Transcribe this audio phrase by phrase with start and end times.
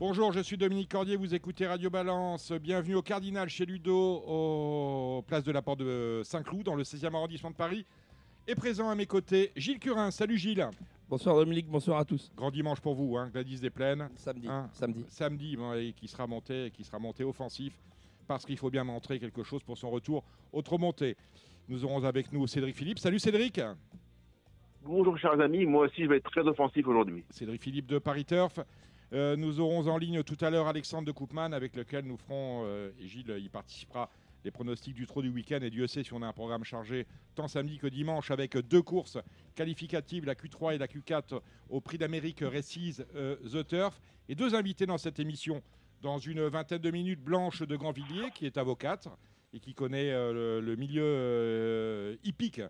[0.00, 2.52] Bonjour, je suis Dominique Cordier, vous écoutez Radio Balance.
[2.52, 7.14] Bienvenue au Cardinal chez Ludo, au place de la Porte de Saint-Cloud, dans le 16e
[7.14, 7.84] arrondissement de Paris.
[8.48, 10.10] Et présent à mes côtés, Gilles Curin.
[10.10, 10.66] Salut Gilles.
[11.10, 12.32] Bonsoir Dominique, bonsoir à tous.
[12.34, 14.08] Grand dimanche pour vous, hein, Gladys des Plaines.
[14.16, 14.48] Samedi.
[14.48, 15.04] Hein, samedi.
[15.08, 17.78] Samedi, bon, et qui sera monté, et qui sera monté offensif,
[18.26, 20.24] parce qu'il faut bien montrer quelque chose pour son retour
[20.54, 21.14] autre montée.
[21.68, 23.00] Nous aurons avec nous Cédric Philippe.
[23.00, 23.60] Salut Cédric.
[24.82, 27.22] Bonjour chers amis, moi aussi je vais être très offensif aujourd'hui.
[27.28, 28.60] Cédric Philippe de Paris Turf.
[29.12, 32.62] Euh, nous aurons en ligne tout à l'heure Alexandre de Koopman avec lequel nous ferons,
[32.64, 34.08] euh, et Gilles y participera,
[34.44, 35.58] les pronostics du trot du week-end.
[35.62, 38.82] Et Dieu sait si on a un programme chargé tant samedi que dimanche avec deux
[38.82, 39.18] courses
[39.56, 44.00] qualificatives, la Q3 et la Q4 au Prix d'Amérique Récise euh, The Turf.
[44.28, 45.60] Et deux invités dans cette émission
[46.02, 49.08] dans une vingtaine de minutes, Blanche de Grandvilliers qui est avocate
[49.52, 52.62] et qui connaît le, milieu hippique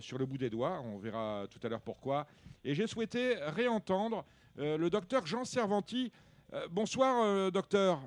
[0.00, 0.80] sur le bout des doigts.
[0.80, 2.26] On verra tout à l'heure pourquoi.
[2.64, 4.24] Et j'ai souhaité réentendre
[4.58, 6.12] euh, le docteur Jean Servanti.
[6.52, 8.00] Euh, bonsoir, docteur.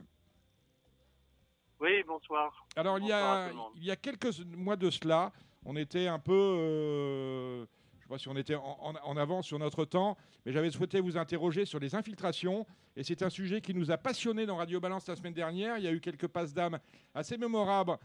[1.79, 2.65] Oui, bonsoir.
[2.75, 5.31] Alors, bonsoir il, y a, il y a quelques mois de cela,
[5.65, 6.31] on était un peu.
[6.33, 10.51] je ne sais pas si on était en, en, en, avance sur notre temps, mais
[10.51, 12.65] j'avais souhaité vous interroger sur les infiltrations.
[12.95, 15.77] Et c'est un sujet qui nous a passionnés dans Radio Balance la semaine dernière.
[15.77, 16.79] Il y a eu quelques passes d'âme
[17.13, 17.97] assez mémorables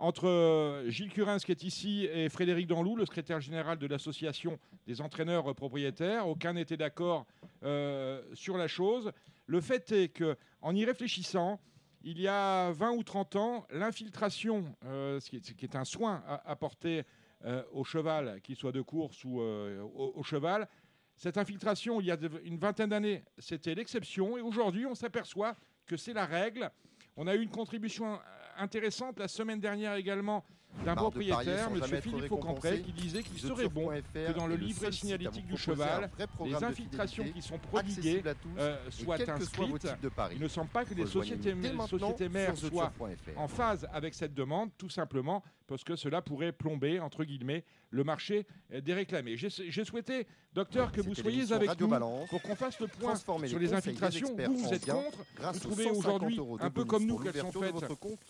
[0.00, 5.00] entre Gilles Curins, qui est ici, et Frédéric Danlou, le secrétaire général de l'association des
[5.00, 6.28] entraîneurs propriétaires.
[6.28, 7.26] Aucun n'était d'accord
[7.62, 9.12] euh, sur la chose.
[9.46, 11.60] Le fait est qu'en y réfléchissant,
[12.02, 17.04] il y a 20 ou 30 ans, l'infiltration, euh, ce, qui est un soin apporté
[17.44, 20.68] euh, au cheval, qu'il soit de course ou euh, au, au, cheval,
[21.16, 24.38] cette infiltration, il y a une vingtaine d'années, c'était l'exception.
[24.38, 25.56] Et aujourd'hui, on s'aperçoit
[25.86, 26.70] que c'est la règle.
[27.16, 28.20] On a eu une contribution
[28.58, 29.18] intéressante.
[29.18, 30.44] La semaine dernière également
[30.84, 32.00] d'un propriétaire, M.
[32.00, 36.10] Philippe Faucampré, qui disait qu'il serait bon que dans le livret signalétique du cheval,
[36.44, 38.22] les infiltrations qui sont prodiguées
[38.58, 39.88] euh, soient inscrites.
[40.32, 41.54] Il ne semble pas que les sociétés,
[41.88, 42.92] sociétés mères soient
[43.36, 48.02] en phase avec cette demande, tout simplement parce que cela pourrait plomber, entre guillemets, le
[48.02, 49.36] marché des réclamés.
[49.36, 51.88] J'ai souhaité, docteur, que vous soyez avec nous
[52.30, 53.14] pour qu'on fasse le point
[53.46, 54.34] sur les infiltrations.
[54.46, 55.18] Vous, vous êtes contre.
[55.52, 57.74] Vous trouvez aujourd'hui, un peu comme nous, qu'elles sont faites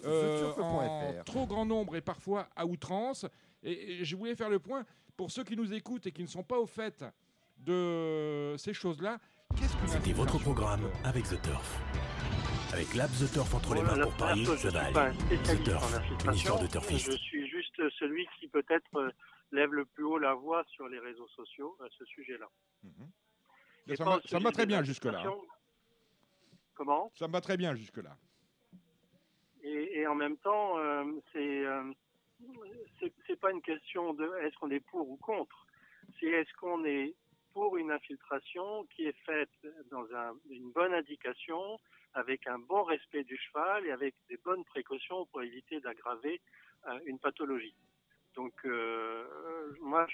[0.05, 3.27] euh, en trop grand nombre et parfois à outrance.
[3.63, 4.85] Et, et, je voulais faire le point
[5.17, 7.05] pour ceux qui nous écoutent et qui ne sont pas au fait
[7.59, 9.19] de ces choses-là.
[9.57, 11.81] Qu'est-ce que C'était votre programme avec The Turf.
[12.73, 15.13] Avec l'app The Turf entre les mains pour parier, ça va aller.
[15.45, 17.11] The Turf, une histoire de turfiste.
[17.11, 19.11] Je suis juste celui qui peut-être euh,
[19.53, 22.49] lève le plus haut la voix sur les réseaux sociaux à ce sujet-là.
[22.85, 23.95] Mmh.
[23.97, 25.23] Ça, va très bien jusque-là.
[25.25, 25.33] Hein.
[26.75, 27.11] Comment?
[27.17, 28.17] Ça me va très bien jusque-là.
[29.63, 31.83] Et, et, en même temps, euh, c'est euh,
[33.27, 35.67] c'est pas une question de est-ce qu'on est pour ou contre.
[36.19, 37.15] C'est est-ce qu'on est
[37.53, 39.51] pour une infiltration qui est faite
[39.91, 41.79] dans un, une bonne indication,
[42.15, 46.41] avec un bon respect du cheval et avec des bonnes précautions pour éviter d'aggraver
[46.87, 47.75] euh, une pathologie.
[48.35, 49.27] Donc euh,
[49.81, 50.07] moi,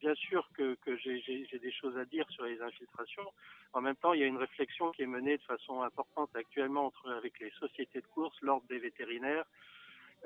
[0.00, 3.30] bien sûr que, que j'ai des choses à dire sur les infiltrations.
[3.72, 6.86] En même temps, il y a une réflexion qui est menée de façon importante actuellement
[6.86, 9.44] entre, avec les sociétés de course, l'ordre des vétérinaires.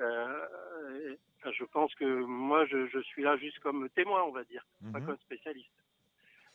[0.01, 1.15] Euh,
[1.51, 4.99] je pense que moi, je, je, suis là juste comme témoin, on va dire, pas
[5.01, 5.71] comme spécialiste.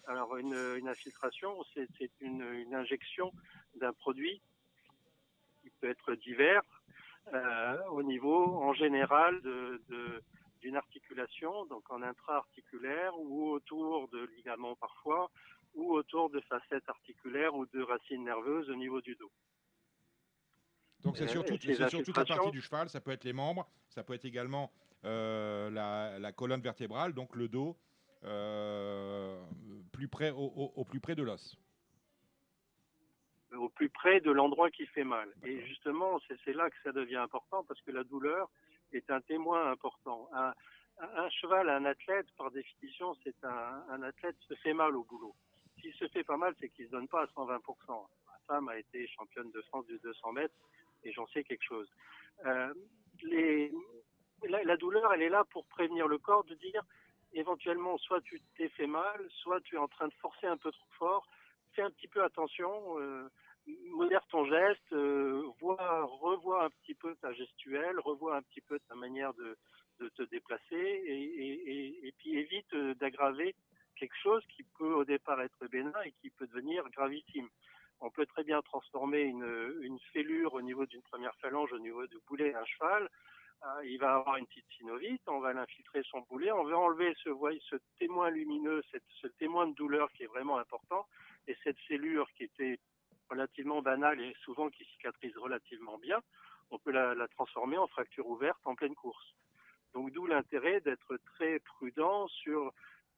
[0.07, 3.33] Alors, une, une infiltration, c'est une, une, injection
[3.77, 4.41] d'un produit
[5.63, 6.63] qui peut être divers
[7.33, 10.23] euh, au niveau, en général, de, de
[10.61, 15.31] d'une articulation, donc en intra-articulaire ou autour de ligaments parfois,
[15.75, 19.33] ou autour de facettes articulaires ou de racines nerveuses au niveau du dos.
[21.03, 24.03] Donc c'est surtout, sur toute la partie du cheval, ça peut être les membres, ça
[24.03, 24.71] peut être également
[25.05, 27.77] euh, la, la, colonne vertébrale, donc le dos,
[28.25, 29.43] euh,
[29.93, 31.57] plus près, au, au, au, plus près de l'os.
[33.53, 35.29] Au plus près de l'endroit qui fait mal.
[35.43, 38.51] Et justement, c'est là que ça devient important parce que la douleur
[38.93, 40.29] est un témoin important.
[40.35, 40.53] Un,
[41.01, 45.35] un cheval, un athlète, par définition, c'est un, un, athlète se fait mal au boulot.
[45.81, 47.61] S'il se fait pas mal, c'est qu'il se donne pas à 120%.
[48.27, 50.55] Ma femme a été championne de France du 200 mètres
[51.05, 51.89] et j'en sais quelque chose.
[52.47, 52.73] Euh,
[54.49, 56.83] la, douleur, elle est là pour prévenir le corps de dire
[57.33, 60.73] éventuellement soit tu t'es fait mal, soit tu es en train de forcer un peu
[60.73, 61.27] trop fort.
[61.73, 63.29] Fais un petit peu attention, euh,
[63.91, 68.81] modère ton geste, euh, vois, revois un petit peu ta gestuelle, revois un petit peu
[68.89, 69.57] ta manière de,
[70.17, 73.55] te déplacer et, et puis évite d'aggraver
[74.01, 77.49] quelque chose qui peut au départ être bénin et qui peut devenir gravissime.
[78.01, 82.19] On peut très bien transformer une, fêlure au niveau d'une première phalange, au niveau du
[82.27, 83.09] boulet d'un cheval.
[83.63, 87.15] Euh, il va avoir une petite synovite, on va l'infiltrer son boulet, on va enlever
[87.23, 91.07] ce, témoin lumineux, cette, ce témoin de douleur qui est vraiment important,
[91.47, 92.79] et cette fêlure qui était
[93.29, 96.21] relativement banale et souvent qui cicatrise relativement bien,
[96.71, 99.35] on peut la, la transformer en fracture ouverte en pleine course.
[99.93, 102.73] Donc d'où l'intérêt d'être très prudent sur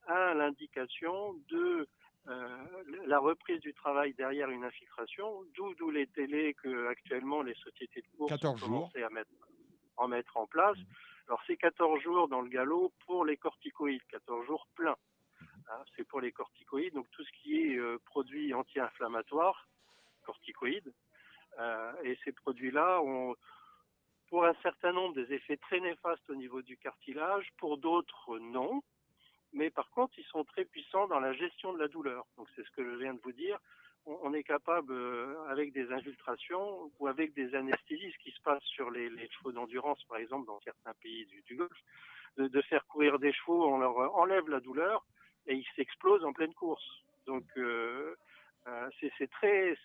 [0.09, 1.87] un l'indication de euh,
[2.27, 8.17] la reprise du travail derrière une infiltration, d'où les télés que actuellement les sociétés de
[8.17, 9.31] course ont commencé à mettre,
[9.97, 10.79] en mettre en place.
[10.79, 11.27] Mmh.
[11.29, 14.97] Alors c'est 14 jours dans le galop pour les corticoïdes, 14 jours pleins.
[15.69, 19.69] Hein, c'est pour les corticoïdes, donc tout ce qui est euh, produit anti-inflammatoire,
[20.23, 20.93] corticoïdes.
[21.59, 23.37] Euh, et ces produits-là ont,
[24.29, 28.83] pour un certain nombre, des effets très néfastes au niveau du cartilage, pour d'autres non
[29.53, 32.27] mais par contre, ils sont très puissants dans la gestion de la douleur.
[32.37, 33.59] Donc c'est ce que je viens de vous dire.
[34.05, 38.63] On, est capable, euh, avec des infiltrations ou avec des anesthésies, ce qui se passe
[38.65, 41.71] sur les, chevaux d'endurance, par exemple, dans certains pays du, du Golfe,
[42.37, 45.05] de, faire courir des chevaux, on leur enlève la douleur
[45.47, 46.85] et ils s'explosent en pleine course.
[47.27, 48.17] Donc euh,
[48.67, 49.77] euh, c'est très,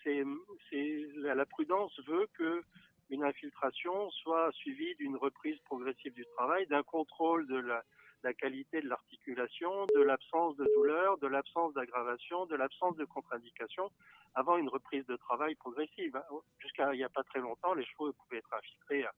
[1.16, 2.64] la, la prudence veut que
[3.10, 7.84] une infiltration soit suivie d'une reprise progressive du travail, d'un contrôle de la,
[8.22, 13.90] la qualité de l'articulation, de l'absence de douleur, de l'absence d'aggravation, de l'absence de contre-indication
[14.34, 16.20] avant une reprise de travail progressive.
[16.58, 19.12] Jusqu'à il n'y a pas très longtemps, les chevaux pouvaient être infiltrés à,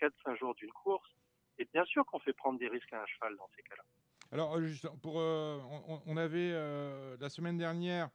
[0.00, 1.08] 4-5 jours d'une course.
[1.58, 3.84] Et bien sûr qu'on fait prendre des risques à un cheval dans ces cas-là.
[4.32, 4.66] Alors, euh,
[5.02, 5.60] pour, euh,
[6.06, 8.10] on, avait euh, la semaine dernière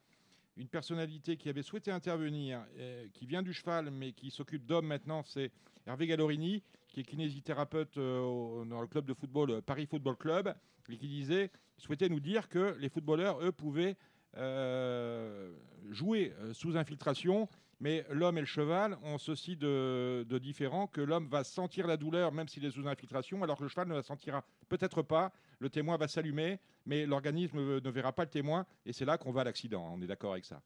[0.58, 2.66] une personnalité qui avait souhaité intervenir,
[3.14, 5.54] qui vient du cheval, mais qui s'occupe d'hommes maintenant, c'est
[5.88, 10.54] Hervé Gallorini, qui est kinésithérapeute euh, dans le club de football euh, Paris Football Club,
[10.90, 13.96] et qui disait, souhaitait nous dire que les footballeurs, eux, pouvaient
[14.38, 15.54] euh,
[15.90, 17.48] jouer sous infiltration,
[17.80, 21.96] mais l'homme et le cheval ont ceci de, de différent que l'homme va sentir la
[21.96, 25.32] douleur même s'il est sous infiltration, alors que le cheval ne la sentira peut-être pas.
[25.60, 29.32] Le témoin va s'allumer, mais l'organisme ne verra pas le témoin, et c'est là qu'on
[29.32, 29.90] va à l'accident.
[29.94, 30.62] On est d'accord avec ça?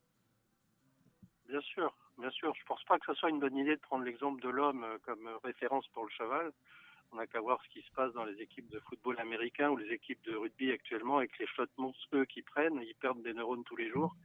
[1.48, 1.94] Bien sûr.
[2.24, 4.48] Bien sûr, je pense pas que ce soit une bonne idée de prendre l'exemple de
[4.48, 6.54] l'homme euh, comme référence pour le cheval.
[7.12, 9.76] On n'a qu'à voir ce qui se passe dans les équipes de football américain ou
[9.76, 13.66] les équipes de rugby actuellement avec les flottes monstrueux qu'ils prennent, ils perdent des neurones
[13.66, 14.16] tous les jours.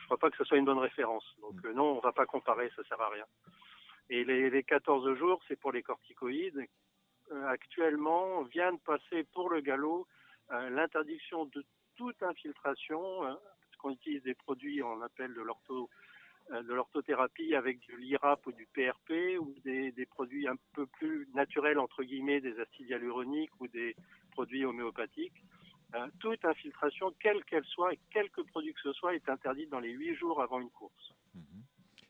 [0.00, 1.24] Je crois pas que ce soit une bonne référence.
[1.42, 3.26] Donc euh, non, on va pas comparer, ça sert à rien.
[4.10, 6.66] Et les, les 14 jours, c'est pour les corticoïdes.
[7.30, 10.08] Euh, actuellement, vient de passer pour le galop
[10.50, 11.64] l'interdiction de
[11.94, 16.03] toute infiltration, parce qu'on utilise des produits, on appelle de l'ortho euh,
[16.50, 21.78] de l'orthothérapie avec du LIRAP ou du PRP ou des, produits un peu plus naturels,
[21.78, 23.96] entre guillemets, des acides hyaluroniques ou des
[24.32, 25.42] produits homéopathiques.
[25.94, 29.78] Euh, toute infiltration, quelle qu'elle soit et quelque produit que ce soit, est interdite dans
[29.78, 31.14] les huit jours avant une course.
[31.34, 31.42] Mhm.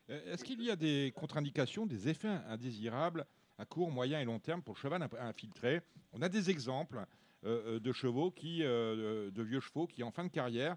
[0.09, 3.25] Euh, est-ce qu'il y a des contre-indications, des effets indésirables
[3.57, 5.81] à court, moyen et long terme pour le cheval infiltré?
[6.13, 7.05] On a des exemples.
[7.45, 10.75] Euh, euh, de chevaux qui, euh, de vieux chevaux qui, en fin de carrière,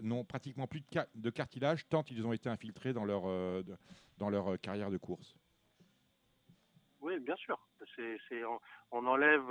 [0.00, 0.82] n'ont pratiquement plus
[1.14, 3.22] de, cartilage tant ils ont été infiltrés dans leur,
[4.18, 5.34] dans leur carrière de course.
[7.00, 7.58] Oui, bien sûr.
[8.90, 9.42] on, enlève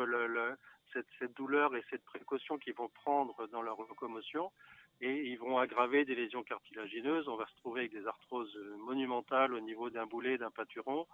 [0.94, 4.52] cette, douleur et cette précaution qu'ils vont prendre dans leur locomotion
[5.00, 7.28] et ils vont aggraver des lésions cartilagineuses.
[7.28, 11.08] On va se trouver avec des arthroses monumentales au niveau d'un boulet, d'un pâturon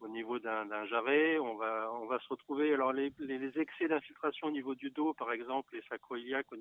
[0.00, 1.38] au niveau d'un jarret.
[1.38, 2.72] On va, on va se retrouver.
[2.72, 6.56] Alors les, les excès d'infiltration au niveau du dos, par exemple, les sacroiliaques au,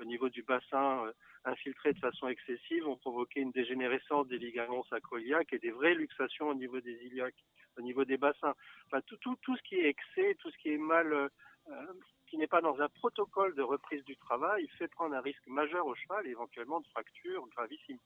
[0.00, 1.12] au niveau du bassin euh,
[1.44, 6.48] infiltrés de façon excessive, ont provoqué une dégénérescence des ligaments sacroiliaques et des vraies luxations
[6.48, 7.42] au niveau des iliaques,
[7.78, 8.54] au niveau des bassins.
[8.86, 11.28] Enfin, tout, tout, tout ce qui est excès, tout ce qui est mal, euh,
[12.26, 15.86] qui n'est pas dans un protocole de reprise du travail, fait prendre un risque majeur
[15.86, 17.98] au cheval et éventuellement de fracture gravissime.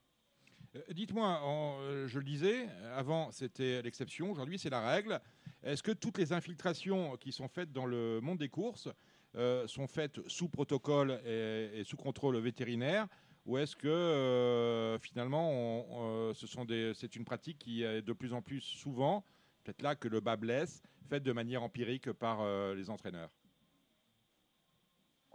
[0.74, 5.20] Euh, dites-moi, euh, je le disais, avant c'était l'exception, aujourd'hui c'est la règle.
[5.62, 8.88] Est-ce que toutes les infiltrations qui sont faites dans le monde des courses
[9.36, 13.06] euh, sont faites sous protocole et, sous contrôle vétérinaire
[13.44, 19.24] ou est-ce que finalement c'est une pratique qui est de plus en plus souvent,
[19.64, 23.30] peut-être là que le bas blesse, faite de manière empirique par les entraîneurs?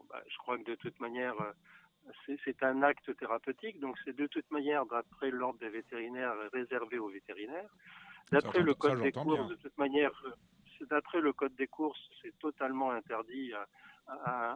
[0.09, 1.35] Bah, Je crois que de toute manière,
[2.45, 7.09] c'est un acte thérapeutique, donc c'est de toute manière, d'après l'ordre des vétérinaires, réservé aux
[7.09, 7.69] vétérinaires.
[8.31, 10.11] D'après le code des courses, de toute manière,
[10.89, 13.65] d'après le code des courses, c'est totalement interdit à,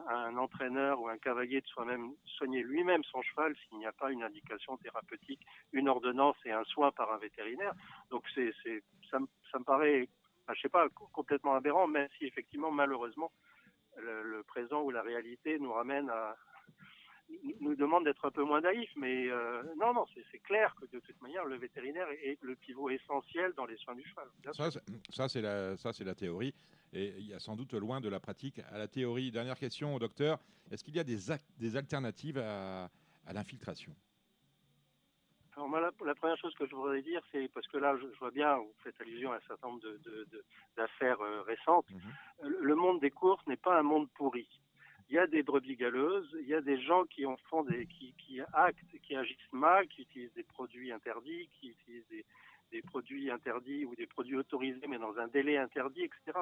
[0.08, 4.10] un entraîneur ou un cavalier de soi-même soigner lui-même son cheval s'il n'y a pas
[4.10, 7.74] une indication thérapeutique, une ordonnance et un soin par un vétérinaire.
[8.10, 8.52] Donc c'est,
[9.10, 10.08] ça, me paraît,
[10.54, 13.30] je sais pas, complètement aberrant, même si effectivement, malheureusement,
[13.98, 16.34] le, présent ou la réalité nous ramène à
[17.60, 21.00] nous demande d'être un peu moins naïfs, mais euh, non, non, c'est clair que de
[21.00, 24.28] toute manière, le vétérinaire est le pivot essentiel dans les soins du cheval.
[25.10, 26.54] Ça, c'est la, ça, la théorie,
[26.92, 29.30] et il y a sans doute loin de la pratique à la théorie.
[29.30, 30.38] Dernière question au docteur
[30.70, 31.18] est-ce qu'il y a des,
[31.58, 32.88] des alternatives à,
[33.26, 33.94] à l'infiltration?
[35.54, 38.56] Alors la, première chose que je voudrais dire, c'est parce que là, je, vois bien,
[38.56, 39.82] vous faites allusion à un certain nombre
[40.76, 41.90] d'affaires de, euh, récentes.
[41.90, 42.54] Mhm.
[42.60, 44.48] Le monde des courses n'est pas un monde pourri.
[45.12, 47.84] Il y a des brebis galeuses, il y a des gens qui en font des,
[47.84, 52.24] qui, qui actent, qui agissent mal, qui utilisent des produits interdits, qui utilisent des,
[52.70, 56.38] des produits interdits ou des produits autorisés mais dans un délai interdit, etc.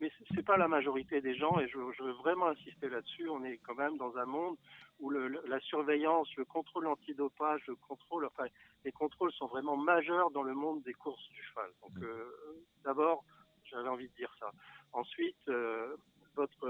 [0.00, 3.28] mais c'est pas la majorité des gens et je, veux vraiment insister là-dessus.
[3.28, 4.56] On est quand même dans un monde
[5.00, 8.46] où la surveillance, le contrôle antidopage, le contrôle, enfin,
[8.84, 11.70] les contrôles sont vraiment majeurs dans le monde des courses du cheval.
[11.82, 12.04] Donc, mmh.
[12.04, 12.24] euh,
[12.84, 13.24] d'abord,
[13.64, 14.52] j'avais envie de dire ça.
[14.92, 15.96] Ensuite, euh,
[16.36, 16.64] votre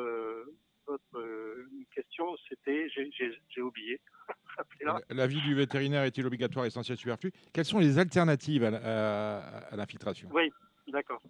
[0.86, 4.00] votre euh, question, c'était, j'ai oublié.
[5.10, 7.32] L'avis du vétérinaire est-il obligatoire, essentiel, superflu?
[7.52, 10.28] Quelles sont les alternatives à, l'infiltration?
[10.32, 10.50] Oui,
[10.88, 11.22] d'accord.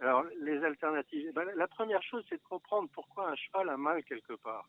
[0.00, 3.76] Alors, les alternatives, eh ben, la première chose, c'est de comprendre pourquoi un cheval a
[3.76, 4.66] mal quelque part.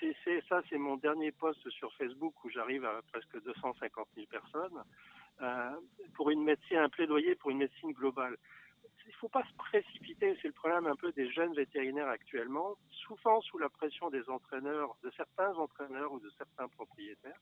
[0.00, 4.82] C'est ça, c'est mon dernier post sur Facebook où j'arrive à presque 250 000 personnes
[5.40, 5.70] euh,
[6.14, 8.36] pour une médecine, un plaidoyer pour une médecine globale
[9.06, 12.76] il ne faut pas se précipiter, c'est le problème un peu des jeunes vétérinaires actuellement,
[12.90, 17.40] souvent sous la pression des entraîneurs, de certains entraîneurs ou de certains propriétaires,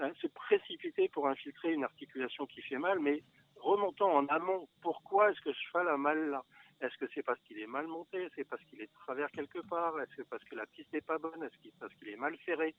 [0.00, 3.22] euh, se précipiter pour infiltrer une articulation qui fait mal, mais
[3.56, 4.68] remontons en amont.
[4.80, 6.44] Pourquoi est-ce que ce cheval a mal là?
[6.80, 8.28] Est-ce que c'est parce qu'il est mal monté?
[8.34, 9.98] C'est parce qu'il est de travers quelque part?
[10.00, 11.42] Est-ce que parce que la piste n'est pas bonne?
[11.42, 12.74] Est-ce que parce qu'il est mal ferré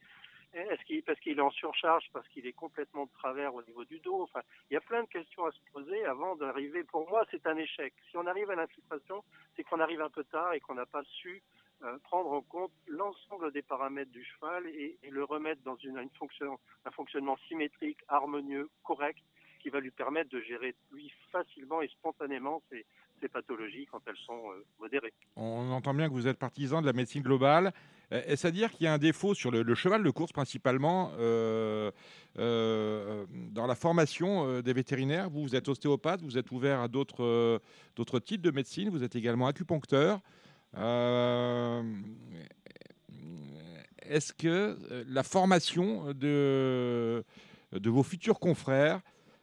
[0.54, 3.84] est-ce qu'il parce qu'il est en surcharge, parce qu'il est complètement de travers au niveau
[3.84, 6.84] du dos Enfin, il y a plein de questions à se poser avant d'arriver.
[6.84, 7.92] Pour moi, c'est un échec.
[8.10, 9.24] Si on arrive à l'infiltration,
[9.56, 11.42] c'est qu'on arrive un peu tard et qu'on n'a pas su
[11.82, 16.10] euh, prendre en compte l'ensemble des paramètres du cheval et, le remettre dans une, une
[16.10, 19.22] fonction, un fonctionnement symétrique, harmonieux, correct,
[19.60, 22.86] qui va lui permettre de gérer lui facilement et spontanément ses,
[23.32, 25.14] pathologies quand elles sont euh, modérées.
[25.34, 27.72] On entend bien que vous êtes partisan de la médecine globale.
[28.14, 31.10] Euh, est-ce à dire qu'il y a un défaut sur le, cheval de course principalement
[31.18, 31.90] euh,
[32.38, 35.28] euh, dans la formation des vétérinaires?
[35.30, 37.60] Vous, vous êtes ostéopathe, vous êtes ouvert à d'autres
[38.24, 40.20] types de médecine, vous êtes également acupuncteur.
[44.06, 44.78] Est-ce que
[45.08, 47.24] la formation de,
[47.72, 49.00] de vos futurs confrères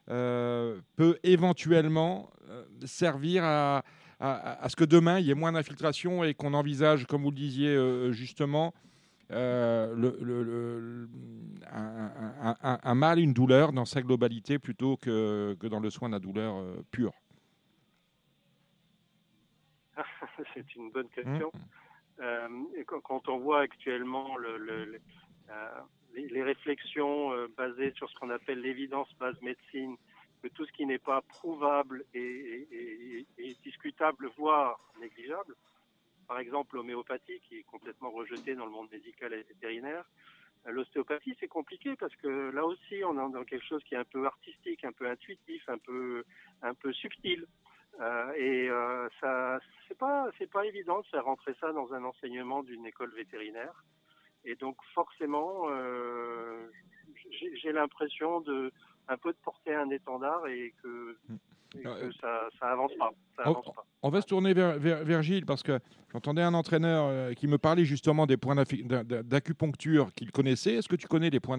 [0.07, 2.29] peut éventuellement
[2.85, 3.83] servir à,
[4.21, 7.35] à, ce que demain, il y ait moins d'infiltration et qu'on envisage, comme vous le
[7.35, 8.73] disiez euh, justement,
[9.31, 11.09] euh, le,
[11.71, 16.19] un, mal, une douleur dans sa globalité plutôt que, que dans le soin de la
[16.19, 17.13] douleur euh, pure
[20.53, 21.51] C'est une bonne question.
[22.19, 22.65] Mmh.
[22.77, 25.01] et quand, on voit actuellement le,
[26.13, 29.95] les, réflexions basées sur ce qu'on appelle l'évidence base médecine,
[30.41, 33.25] que tout ce qui n'est pas prouvable et,
[33.63, 35.55] discutable, voire négligeable,
[36.27, 40.05] par exemple l'homéopathie qui est complètement rejetée dans le monde médical et vétérinaire,
[40.65, 44.05] l'ostéopathie c'est compliqué parce que là aussi on est dans quelque chose qui est un
[44.05, 46.23] peu artistique, un peu intuitif, un peu
[46.61, 47.47] un peu subtil.
[47.99, 52.03] Euh, et euh, ça c'est pas c'est pas évident de faire rentrer ça dans un
[52.03, 53.83] enseignement d'une école vétérinaire.
[54.45, 56.67] Et donc forcément, euh,
[57.31, 58.71] j'ai l'impression de
[59.07, 62.11] un peu de porter un étendard et que, mm.
[62.21, 63.11] ça, ça avance pas.
[64.01, 65.79] on, va se tourner vers, vers, Gilles parce que
[66.11, 70.75] j'entendais un entraîneur euh, qui me parlait justement des points d'acupuncture qu'il connaissait.
[70.75, 71.57] Est-ce que tu connais les points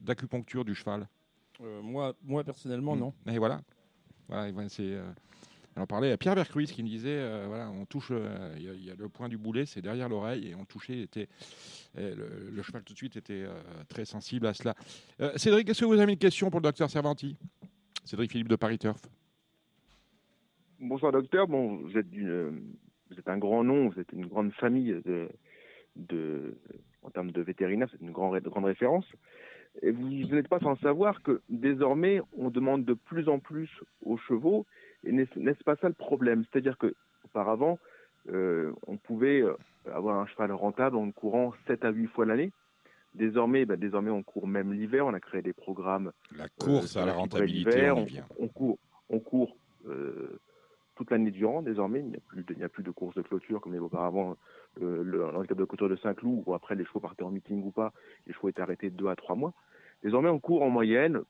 [0.00, 1.08] d'acupuncture du cheval?
[1.60, 3.00] Euh, moi, moi, personnellement, mm.
[3.00, 3.14] non.
[3.26, 3.60] Et voilà.
[4.28, 4.82] voilà c'est.
[4.82, 5.10] Euh,
[5.76, 8.90] on parlait à Pierre Vercruis qui me disait euh, voilà, on touche, euh, il y,
[8.90, 11.28] a le point du boulet, c'est derrière l'oreille, et on touchait, était,
[11.96, 14.74] le, cheval tout de suite était euh, très sensible à cela.
[15.36, 17.36] Cédric, est-ce que vous avez une question pour le docteur Servanti
[18.04, 19.00] Cédric Philippe de Paris Turf.
[20.78, 25.00] Bonsoir docteur, bon, vous êtes, vous êtes un grand nom, vous êtes une grande famille
[25.04, 25.28] de,
[25.96, 26.58] de
[27.02, 29.06] en termes de vétérinaire, c'est une grande, grande référence.
[29.82, 33.70] Et vous n'êtes pas sans savoir que désormais, on demande de plus en plus
[34.02, 34.66] aux chevaux
[35.12, 36.44] n'est-ce pas ça le problème?
[36.50, 36.94] C'est-à-dire que
[37.24, 37.78] auparavant,
[38.30, 39.54] euh, on pouvait euh,
[39.92, 42.52] avoir un cheval rentable en courant 7 à 8 fois l'année.
[43.14, 45.06] Désormais, ben, désormais, on court même l'hiver.
[45.06, 46.12] On a créé des programmes.
[46.36, 48.06] La course euh, à la rentabilité, on,
[48.38, 49.56] on, court, on court
[50.96, 51.62] toute l'année durant.
[51.62, 53.76] Désormais, il n'y a plus de, il n'y a plus de course de clôture comme
[53.76, 54.36] auparavant.
[54.82, 57.70] Euh, le, handicap de clôture de Saint-Cloud, où après les chevaux partaient en meeting ou
[57.70, 57.92] pas,
[58.26, 59.52] les chevaux étaient arrêtés de 2 à 3 mois.
[60.02, 61.20] Désormais, on court en moyenne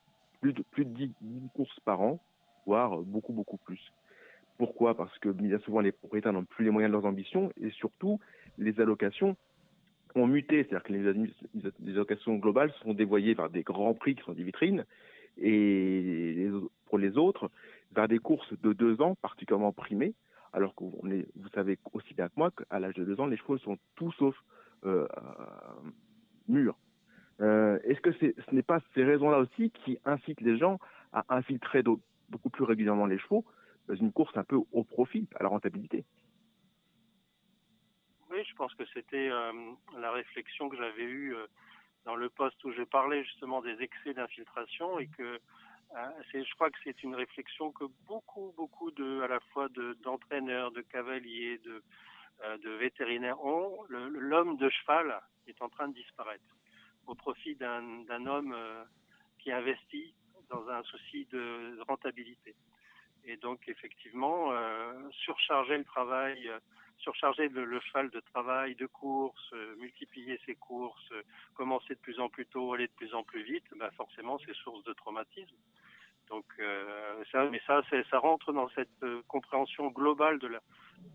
[0.40, 1.12] plus de, plus de 10
[1.54, 2.21] courses par an
[2.66, 3.80] beaucoup, beaucoup plus.
[4.59, 4.97] Pourquoi?
[4.97, 8.21] Parce que bien souvent, les propriétaires n'ont plus les moyens de leurs ambitions et surtout,
[8.59, 9.37] les allocations
[10.14, 14.33] ont muté, c'est-à-dire que les, allocations globales sont dévoyées vers des grands prix qui sont
[14.33, 14.85] des vitrines,
[15.38, 16.49] et
[16.87, 17.50] pour les autres,
[17.92, 20.14] vers des courses de deux ans particulièrement primées,
[20.52, 23.59] alors que vous savez aussi bien que moi qu'à l'âge de deux ans, les chevaux
[23.59, 24.37] sont tout sauf
[24.85, 25.09] euh,
[26.47, 26.78] mûrs.
[27.40, 30.78] Euh, Est-ce que ce n'est pas ces raisons-là aussi qui incitent les gens
[31.12, 31.83] à infiltrer
[32.35, 33.45] beaucoup plus régulièrement les chevaux
[33.87, 36.05] dans une course un peu au profit, à la rentabilité
[38.31, 39.53] Oui, je pense que c'était euh,
[39.97, 41.47] la réflexion que j'avais eue euh,
[42.05, 45.38] dans le poste où je parlais justement des excès d'infiltration et que
[45.97, 49.69] euh, je crois que c'est une réflexion que beaucoup, beaucoup de, à la fois
[50.03, 51.85] d'entraîneurs, de, cavaliers, de,
[52.43, 53.85] euh, de vétérinaires ont.
[53.88, 56.57] L'homme de cheval est en train de disparaître
[57.07, 58.57] au profit d'un homme
[59.38, 60.14] qui investit
[60.51, 62.55] dans un souci de rentabilité.
[63.27, 66.59] Et donc effectivement, euh, surcharger le travail, euh,
[66.99, 71.13] surcharger le, cheval de travail, de course, euh, multiplier ses courses,
[71.55, 74.55] commencer de plus en plus tôt, aller de plus en plus vite, bah forcément c'est
[74.55, 75.57] source de traumatisme.
[76.28, 76.45] Donc
[77.31, 80.61] ça, mais ça, ça rentre dans cette compréhension globale de la,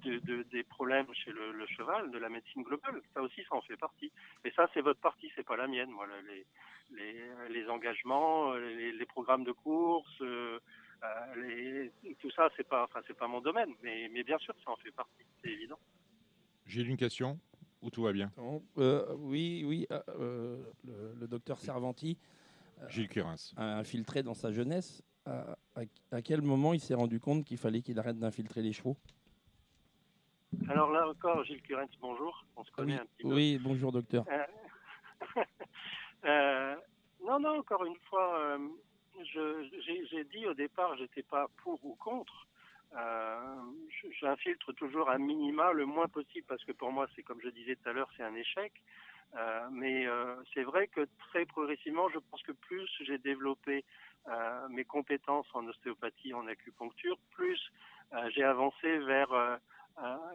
[0.03, 3.01] de, des problèmes chez le, le, cheval, de la médecine globale.
[3.13, 4.11] Ça aussi, ça en fait partie.
[4.43, 5.89] Mais ça, c'est votre partie, c'est pas la mienne.
[5.89, 6.45] Moi, les,
[6.91, 10.21] les, les engagements, les, les, programmes de course,
[11.03, 11.89] euh,
[12.19, 14.75] tout ça, c'est pas, enfin, c'est pas mon domaine, mais, mais bien sûr, ça en
[14.77, 15.79] fait partie, c'est évident.
[16.65, 17.39] J'ai une question?
[17.81, 18.29] Ou tout va bien?
[18.77, 19.87] Euh, Oui, oui.
[19.91, 22.17] Euh, le, docteur Servanti
[22.87, 23.09] Gilles
[23.57, 25.03] a infiltré dans sa jeunesse.
[25.25, 28.97] À, quel moment il s'est rendu compte qu'il fallait qu'il arrête d'infiltrer les chevaux?
[30.67, 32.43] Alors là encore, Gilles Curens, bonjour.
[32.55, 33.33] On se connaît oui, un petit peu.
[33.33, 34.25] Oui, bonjour docteur.
[36.23, 38.57] non, non, encore une fois,
[39.23, 42.47] j'ai dit au départ, j'étais pas pour ou contre.
[42.97, 43.55] Euh,
[44.19, 47.75] J'infiltre toujours un minima le moins possible parce que pour moi, c'est comme je disais
[47.75, 48.71] tout à l'heure, c'est un échec.
[49.35, 53.85] Euh, mais euh, c'est vrai que très progressivement, je pense que plus j'ai développé
[54.27, 57.59] euh, mes compétences en ostéopathie, en acupuncture, plus
[58.33, 59.59] j'ai avancé vers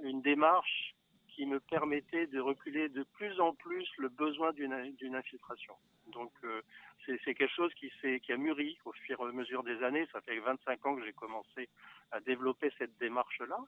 [0.05, 0.95] une démarche
[1.35, 5.75] qui me permettait de reculer de plus en plus le besoin d'une infiltration.
[6.13, 6.63] Donc euh,
[7.07, 10.07] c'est quelque chose qui, qui a mûri au fur et à mesure des années.
[10.13, 11.69] Ça fait 25 ans que j'ai commencé
[12.13, 13.59] à développer cette démarche-là.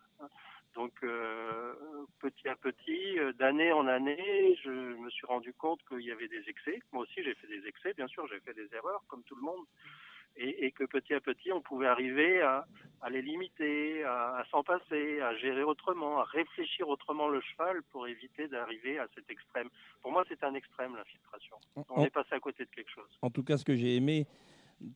[0.74, 1.74] Donc euh,
[2.20, 6.28] petit à petit, euh, d'année en année, je me suis rendu compte qu'il y avait
[6.28, 6.80] des excès.
[6.92, 7.94] Moi aussi, j'ai fait des excès.
[7.94, 9.64] Bien sûr, j'ai fait des erreurs, comme tout le monde
[10.36, 12.66] et, et, que petit à petit, on pouvait arriver à,
[13.00, 17.82] à les limiter, à, à s'en passer, à gérer autrement, à réfléchir autrement le cheval
[17.90, 19.68] pour éviter d'arriver à cet extrême.
[20.02, 21.56] Pour moi, c'est un extrême, l'infiltration.
[21.90, 23.18] On est passé à côté de quelque chose.
[23.22, 24.26] En tout cas, ce que j'ai aimé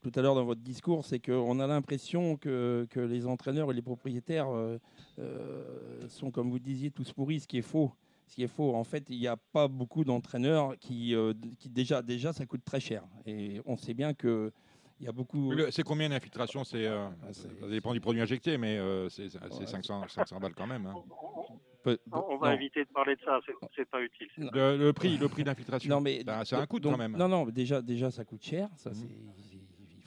[0.02, 3.74] tout à l'heure dans votre discours, c'est qu'on a l'impression que, que, les entraîneurs et
[3.74, 4.78] les propriétaires euh,
[5.18, 7.92] euh, sont, comme vous disiez, tous pourris, ce qui est faux.
[8.26, 11.68] Ce qui est faux, en fait, il n'y a pas beaucoup d'entraîneurs qui, euh, qui
[11.68, 13.02] déjà, déjà, ça coûte très cher.
[13.26, 14.52] Et on sait bien que
[15.00, 15.52] il y a beaucoup.
[15.70, 20.08] C'est combien d'infiltration C'est euh, ah, Ça dépend du produit injecté, mais euh, c'est 500,
[20.08, 20.86] 500 balles quand même.
[20.86, 21.96] Hein.
[22.12, 23.40] on va éviter de parler de ça,
[23.74, 24.28] c'est pas utile.
[24.36, 25.90] Le, prix, le prix d'infiltration.
[25.90, 27.16] Non mais c'est un coût quand même.
[27.16, 28.94] Non non, déjà déjà ça coûte cher, ça mmh.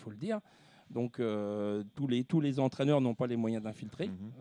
[0.04, 0.40] Il faut le dire.
[0.90, 4.08] Donc euh, tous les tous les entraîneurs n'ont pas les moyens d'infiltrer.
[4.08, 4.32] Mmh.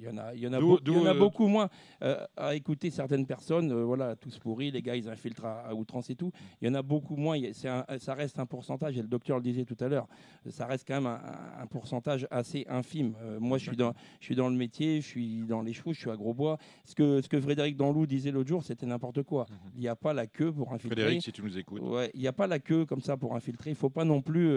[0.00, 1.68] Il y en a, il y en a, il y en a beaucoup moins
[2.02, 3.70] euh, à écouter certaines personnes.
[3.70, 6.32] Euh, voilà, tous pourris, les gars, ils infiltrent à, outrance et tout.
[6.62, 7.36] Il y en a beaucoup moins.
[7.36, 10.08] Un, ça reste un pourcentage, et le docteur le disait tout à l'heure,
[10.48, 13.14] ça reste quand même un, pourcentage assez infime.
[13.20, 15.92] Euh, moi, je suis, dans, je suis dans le métier, je suis dans les chevaux,
[15.92, 16.56] je suis à Grosbois.
[16.84, 19.46] Ce que, ce que Frédéric Danlou disait l'autre jour, c'était n'importe quoi.
[19.50, 19.56] Mhm.
[19.74, 21.02] Il n'y a pas la queue pour infiltrer.
[21.02, 21.82] Frédéric, si tu nous écoutes.
[21.82, 23.70] Ouais, il n'y a pas la queue comme ça pour infiltrer.
[23.70, 24.50] Il ne faut pas non plus.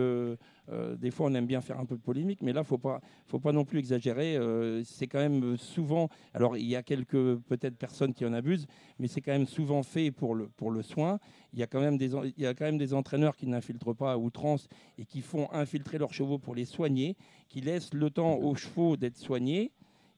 [0.97, 2.77] des fois, on aime bien faire un peu de polémique, mais là, il ne faut
[2.77, 4.39] pas, faut pas non plus exagérer.
[4.85, 8.67] c'est quand même souvent alors il y a quelques peut-être personnes qui en abusent,
[8.99, 11.19] mais c'est quand même souvent fait pour le, pour le soin.
[11.53, 13.95] Il y, a quand même des, il y a quand même des entraîneurs qui n'infiltrent
[13.95, 14.67] pas à outrance
[14.97, 17.15] et qui font infiltrer leurs chevaux pour les soigner,
[17.49, 19.71] qui laissent le temps aux chevaux d'être soignés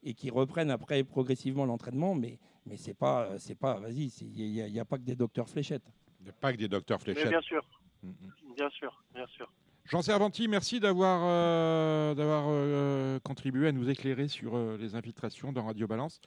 [0.03, 2.15] et qui reprennent après progressivement l'entraînement.
[2.15, 5.91] Mais, mais c'est pas, c'est pas, vas-y, il n'y a, pas que des docteurs fléchettes.
[6.21, 7.29] Il n'y a pas que des docteurs fléchettes.
[7.29, 7.63] bien sûr,
[8.03, 8.55] mm, mm.
[8.55, 9.51] bien sûr, bien sûr.
[9.85, 15.63] Jean Servanti, merci d'avoir euh, euh, contribué à nous éclairer sur euh, les infiltrations dans
[15.63, 16.19] Radio Balance.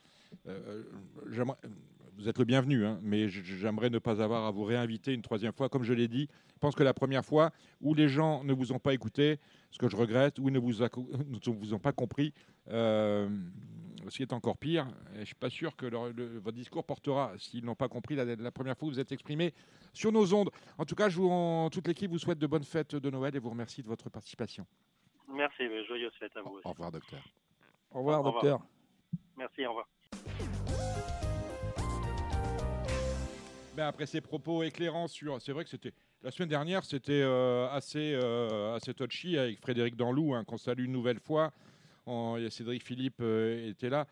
[0.44, 5.52] vous êtes le bienvenu, hein, mais j'aimerais ne pas avoir à vous réinviter une troisième
[5.52, 5.68] fois.
[5.68, 8.70] Comme je l'ai dit, je pense que la première fois où les gens ne vous
[8.70, 9.40] ont pas écouté,
[9.72, 10.82] ce que je regrette, ou ne vous
[11.74, 12.32] ont pas compris,
[14.08, 14.86] ce qui est encore pire.
[15.14, 15.86] je ne suis pas sûr que
[16.38, 19.54] votre discours portera, s'ils n'ont pas compris la, première fois où vous êtes exprimé
[19.92, 20.50] sur nos ondes.
[20.78, 23.38] En tout cas, je vous, toute l'équipe vous souhaite de bonnes fêtes de Noël et
[23.38, 24.66] vous remercie de votre participation.
[25.28, 26.66] Merci, joyeuse fête à vous aussi.
[26.66, 27.20] Au revoir, docteur.
[27.90, 28.60] Au revoir, docteur.
[29.36, 29.88] Merci, au revoir.
[33.78, 35.40] ben, après ces propos éclairants sur.
[35.40, 35.92] C'est vrai que c'était.
[36.22, 40.86] La semaine dernière, c'était euh, assez, euh, assez touchy avec Frédéric Danlou, hein, qu'on salue
[40.86, 41.52] une nouvelle fois.
[42.50, 44.06] Cédric Philippe euh, était là.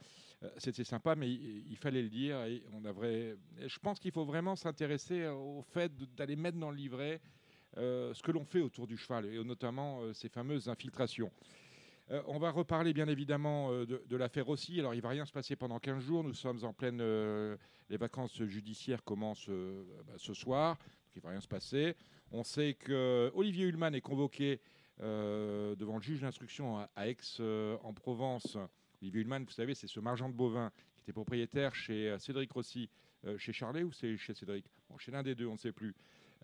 [0.59, 2.37] C'était sympa, mais il, fallait le dire.
[2.75, 7.21] On a je pense qu'il faut vraiment s'intéresser au fait d'aller mettre dans le livret
[7.75, 11.33] ce que l'on fait autour du cheval, et notamment ces fameuses infiltrations.
[12.13, 14.79] Euh, on va reparler bien évidemment euh, de, l'affaire aussi.
[14.79, 16.23] Alors il ne va rien se passer pendant 15 jours.
[16.23, 17.01] Nous sommes en pleine.
[17.01, 17.57] Euh,
[17.89, 20.77] les vacances judiciaires commencent bah, ce soir.
[21.15, 21.97] il ne va rien se passer.
[22.33, 24.61] On sait que Olivier Hulman est convoqué
[25.01, 28.57] devant le juge d'instruction à, Aix en Provence.
[29.03, 32.89] Olivier Hulman, vous savez, c'est ce marchand de bovins qui était propriétaire chez Cédric Rossi,
[33.37, 34.65] chez Charlet ou c'est chez Cédric?
[34.99, 35.95] Chez l'un des deux, on ne sait plus.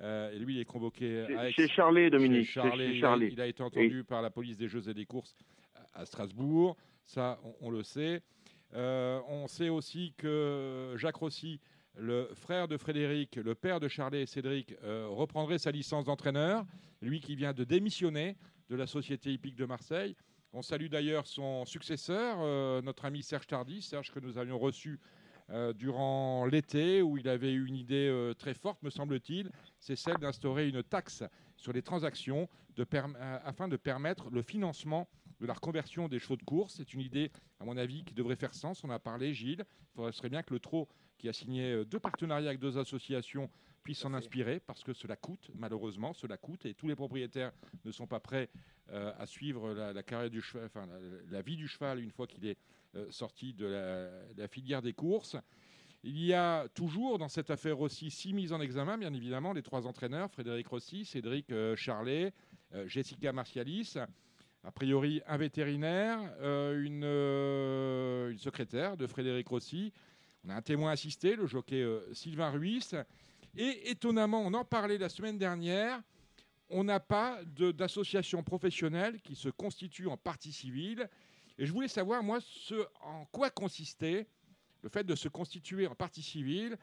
[0.01, 1.53] et lui, il est convoqué à Aix.
[1.53, 2.47] Chez Charlet, Dominique.
[2.47, 2.61] Chez
[3.01, 5.35] Charlet, Il, a, été entendu par la police des Jeux et des courses
[5.95, 6.77] à Strasbourg.
[7.05, 8.23] Ça, on, le sait.
[8.75, 11.61] Euh, on sait aussi que Jacques Rossi,
[11.97, 16.65] le frère de Frédéric, le père de Charlet et Cédric, euh, reprendrait sa licence d'entraîneur.
[17.01, 18.37] Lui qui vient de démissionner
[18.71, 20.17] de la Société hippique de Marseille.
[20.53, 25.01] On salue d'ailleurs son successeur, euh, notre ami Serge Tardy, Serge que nous avions reçu
[25.75, 30.67] durant l'été, où il avait eu une idée très forte, me semble-t-il, c'est celle d'instaurer
[30.67, 31.25] une taxe
[31.59, 32.49] sur les transactions
[33.45, 36.75] afin de permettre le financement de la reconversion des chevaux de course.
[36.77, 38.83] C'est une idée, à mon avis, qui devrait faire sens.
[38.85, 39.65] On a parlé, Gilles.
[39.99, 40.89] Il serait bien que le TRO,
[41.23, 43.49] qui a signé euh, deux partenariats avec deux associations,
[43.85, 47.53] puisse s'en inspirer parce que cela coûte, malheureusement, cela coûte et tous les propriétaires
[47.85, 48.51] ne sont pas prêts
[48.91, 50.89] euh, à suivre la, carrière du cheval, enfin,
[51.31, 52.59] la, vie du cheval une fois qu'il est
[52.97, 53.67] euh, sorti de
[54.37, 55.37] la, filière des courses.
[56.03, 59.63] Il y a toujours dans cette affaire aussi six mises en examen, bien évidemment, les
[59.63, 62.33] trois entraîneurs, Frédéric Rossi, Cédric Charlet,
[62.87, 63.97] Jessica Martialis
[64.65, 69.93] a priori un vétérinaire, euh, euh, une, secrétaire de Frédéric Rossi.
[70.45, 72.97] On a un témoin assisté, le jockey euh, Sylvain Ruiz.
[73.57, 76.01] Et étonnamment, on en parlait la semaine dernière,
[76.71, 81.09] on n'a pas d'association professionnelle qui se constitue en partie civile.
[81.59, 84.27] Et je voulais savoir, moi, ce, en quoi consistait
[84.83, 86.79] le fait de se constituer en partie civile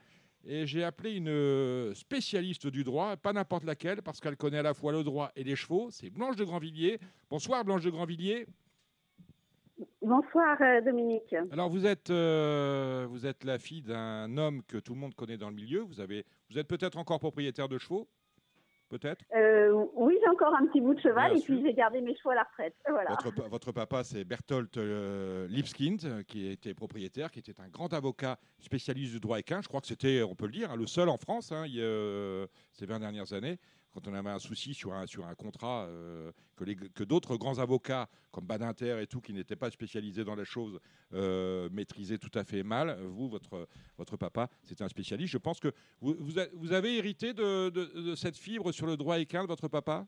[0.45, 4.63] et j'ai appelé une euh, spécialiste du droit, pas n'importe laquelle, parce qu'elle connaît à
[4.63, 5.89] la fois le droit et les chevaux.
[5.91, 6.99] C'est Blanche de Grandvilliers.
[7.29, 8.47] Bonsoir Blanche de Grandvilliers.
[10.01, 11.35] Bonsoir euh, Dominique.
[11.51, 15.37] Alors vous êtes, euh, vous êtes la fille d'un homme que tout le monde connaît
[15.37, 15.81] dans le milieu.
[15.81, 18.07] Vous, avez, vous êtes peut-être encore propriétaire de chevaux?
[18.87, 19.23] Peut-être?
[19.35, 22.31] Euh, Oui, j'ai encore un petit bout de cheval et puis j'ai gardé mes chevaux
[22.31, 22.75] à la retraite.
[23.51, 29.11] Votre, papa, c'est Berthold euh, Lipskind, qui était propriétaire, qui était un grand avocat spécialiste
[29.11, 29.61] du droit équin.
[29.61, 31.83] Je crois que c'était, on peut le dire, hein, le seul en France hein, il,
[32.71, 33.59] ces 20 dernières années
[33.99, 38.99] quand on avait un souci sur un, contrat euh, que, d'autres grands avocats comme Badinter
[39.01, 40.79] et tout, qui n'étaient pas spécialisés dans la chose,
[41.13, 42.97] euh, maîtrisaient tout à fait mal.
[43.01, 45.31] Vous, votre, votre papa, c'était un spécialiste.
[45.33, 49.43] Je pense que vous, vous, avez hérité de, de, cette fibre sur le droit équin
[49.43, 50.07] de votre papa?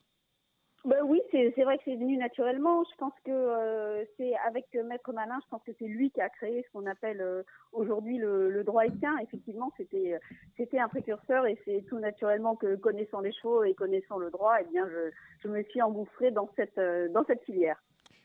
[0.84, 2.84] Ben oui, c'est vrai que c'est venu naturellement.
[2.92, 6.30] Je pense que euh, c'est avec Maître Malin, je pense que c'est lui qui a
[6.30, 9.16] créé ce qu'on appelle euh, aujourd'hui le, droit équin.
[9.20, 10.20] Effectivement, c'était
[10.58, 14.56] c'était un précurseur et c'est tout naturellement que connaissant les chevaux et connaissant le droit,
[14.60, 15.12] eh bien je,
[15.44, 17.82] je me suis engouffrée dans cette euh, dans cette filière.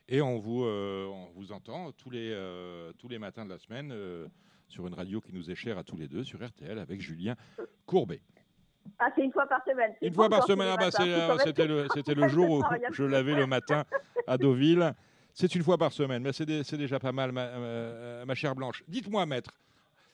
[0.08, 2.32] Et on vous on vous entend tous les
[2.98, 3.92] tous les matins de la semaine
[4.68, 7.34] sur une radio qui nous est chère à tous les deux sur RTL avec Julien
[7.86, 8.20] Courbet.
[8.99, 9.92] Ah, c'est une fois par semaine.
[10.03, 13.46] Une fois par semaine, ah bah, euh, c'était le, le jour où je l'avais le
[13.46, 13.85] matin
[14.27, 14.94] à Deauville.
[15.33, 18.83] C'est une fois par semaine, mais c'est déjà pas mal, ma, ma chère Blanche.
[18.88, 19.61] Dites-moi, maître,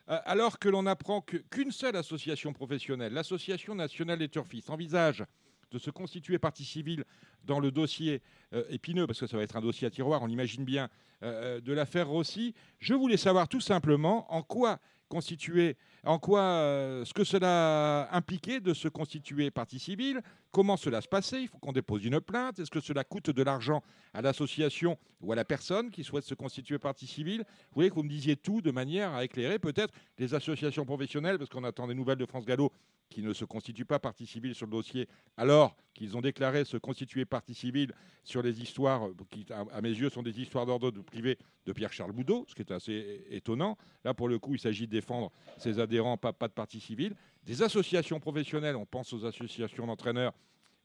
[0.08, 5.24] euh, alors que l'on apprend qu'une seule association professionnelle, l'Association nationale des turfistes, envisage
[5.70, 7.04] de se constituer partie civile
[7.44, 8.20] dans le dossier
[8.52, 10.88] euh, épineux, parce que ça va être un dossier à tiroir, on imagine bien,
[11.22, 17.14] de l'affaire Rossi, je voulais savoir tout simplement en quoi constituer, en quoi, euh, ce
[17.14, 21.72] que cela impliquait de se constituer partie civile, comment cela se passait, il faut qu'on
[21.72, 25.90] dépose une plainte, est-ce que cela coûte de l'argent à l'association ou à la personne
[25.90, 27.44] qui souhaite se constituer partie civile?
[27.46, 31.38] Vous voulez que vous me disiez tout de manière à éclairer peut-être les associations professionnelles,
[31.38, 32.72] parce qu'on attend des nouvelles de France Gallo
[33.12, 36.78] qui ne se constituent pas partie civile sur le dossier, alors qu'ils ont déclaré se
[36.78, 37.92] constituer partie civile
[38.24, 42.46] sur les histoires qui, à mes yeux, sont des histoires d'ordre privé de Pierre-Charles Boudot,
[42.48, 43.76] ce qui est assez étonnant.
[44.04, 47.14] Là, pour le coup, il s'agit de défendre ses adhérents, pas, pas de partie civile.
[47.44, 50.32] Des associations professionnelles, on pense aux associations d'entraîneurs.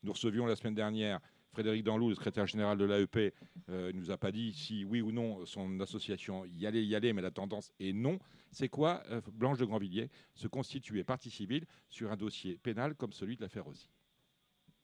[0.04, 1.20] Nous recevions la semaine dernière
[1.52, 3.34] Frédéric Danlou, le secrétaire général de l'AEP,
[3.70, 6.96] euh, ne nous a pas dit si oui ou non son association y allait, y
[6.96, 8.20] allait, mais la tendance est non.
[8.52, 13.12] C'est quoi, euh, Blanche de Grandvilliers, se constituer partie civile sur un dossier pénal comme
[13.12, 13.90] celui de l'affaire Rossi?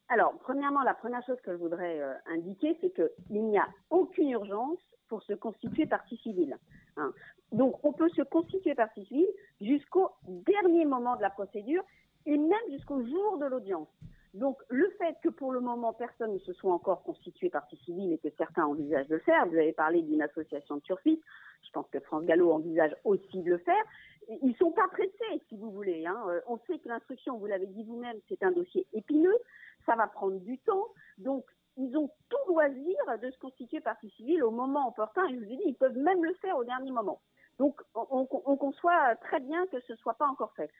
[0.08, 4.30] Alors, premièrement, la première chose que je voudrais euh, indiquer, c'est qu'il n'y a aucune
[4.30, 6.58] urgence pour se constituer partie civile.
[6.96, 7.12] Hein.
[7.54, 9.28] Donc, on peut se constituer partie civile
[9.60, 11.84] jusqu'au dernier moment de la procédure
[12.26, 13.86] et même jusqu'au jour de l'audience.
[14.34, 18.12] Donc, le fait que pour le moment, personne ne se soit encore constitué partie civile
[18.12, 21.22] et que certains envisagent de le faire, vous avez parlé d'une association de turfistes,
[21.64, 23.84] je pense que France Gallo envisage aussi de le faire.
[24.28, 26.04] Ils ne sont pas pressés, si vous voulez.
[26.06, 26.20] Hein.
[26.26, 29.38] Euh, on sait que l'instruction, vous l'avez dit vous-même, c'est un dossier épineux,
[29.86, 30.88] ça va prendre du temps.
[31.18, 31.44] Donc,
[31.76, 35.24] ils ont tout loisir de se constituer partie civile au moment opportun.
[35.28, 37.20] Et je vous ai dit, ils peuvent même le faire au dernier moment.
[37.58, 40.70] Donc, on, on conçoit très bien que ce ne soit pas encore fait.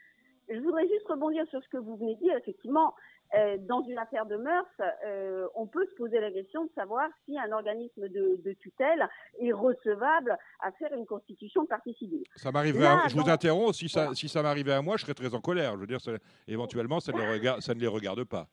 [0.49, 2.37] Je voudrais juste rebondir sur ce que vous venez de dire.
[2.37, 2.95] Effectivement,
[3.35, 4.67] euh, dans une affaire de mœurs,
[5.05, 9.09] euh, on peut se poser la question de savoir si un organisme de, tutelle
[9.41, 12.23] est recevable à faire une constitution de partie civile.
[12.37, 13.09] Ça m'arriverait.
[13.09, 13.77] Je vous interromps.
[13.77, 15.73] Si ça, si ça m'arrivait à moi, je serais très en colère.
[15.75, 15.99] Je veux dire,
[16.47, 18.47] éventuellement, ça ne, les regarde, ça ne les regarde pas.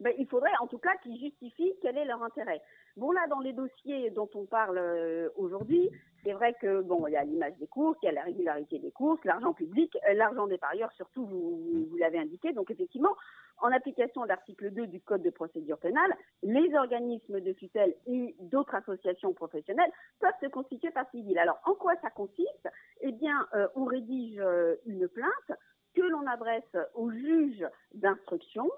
[0.00, 2.62] Ben, il faudrait en tout cas qu'ils justifient quel est leur intérêt.
[2.96, 5.90] Bon, là, dans les dossiers dont on parle euh, aujourd'hui,
[6.24, 8.78] c'est vrai que bon, il y a l'image des courses, il y a la régularité
[8.78, 12.54] des courses, l'argent public, euh, l'argent des parieurs, surtout, vous, l'avez indiqué.
[12.54, 13.14] Donc, effectivement,
[13.58, 18.34] en application de l'article 2 du Code de procédure pénale, les organismes de tutelle et
[18.40, 21.38] d'autres associations professionnelles peuvent se constituer par civil.
[21.38, 22.68] Alors, en quoi ça consiste?
[23.02, 24.40] Eh bien, euh, on rédige
[24.86, 25.58] une plainte
[25.94, 28.70] que l'on adresse au juge d'instruction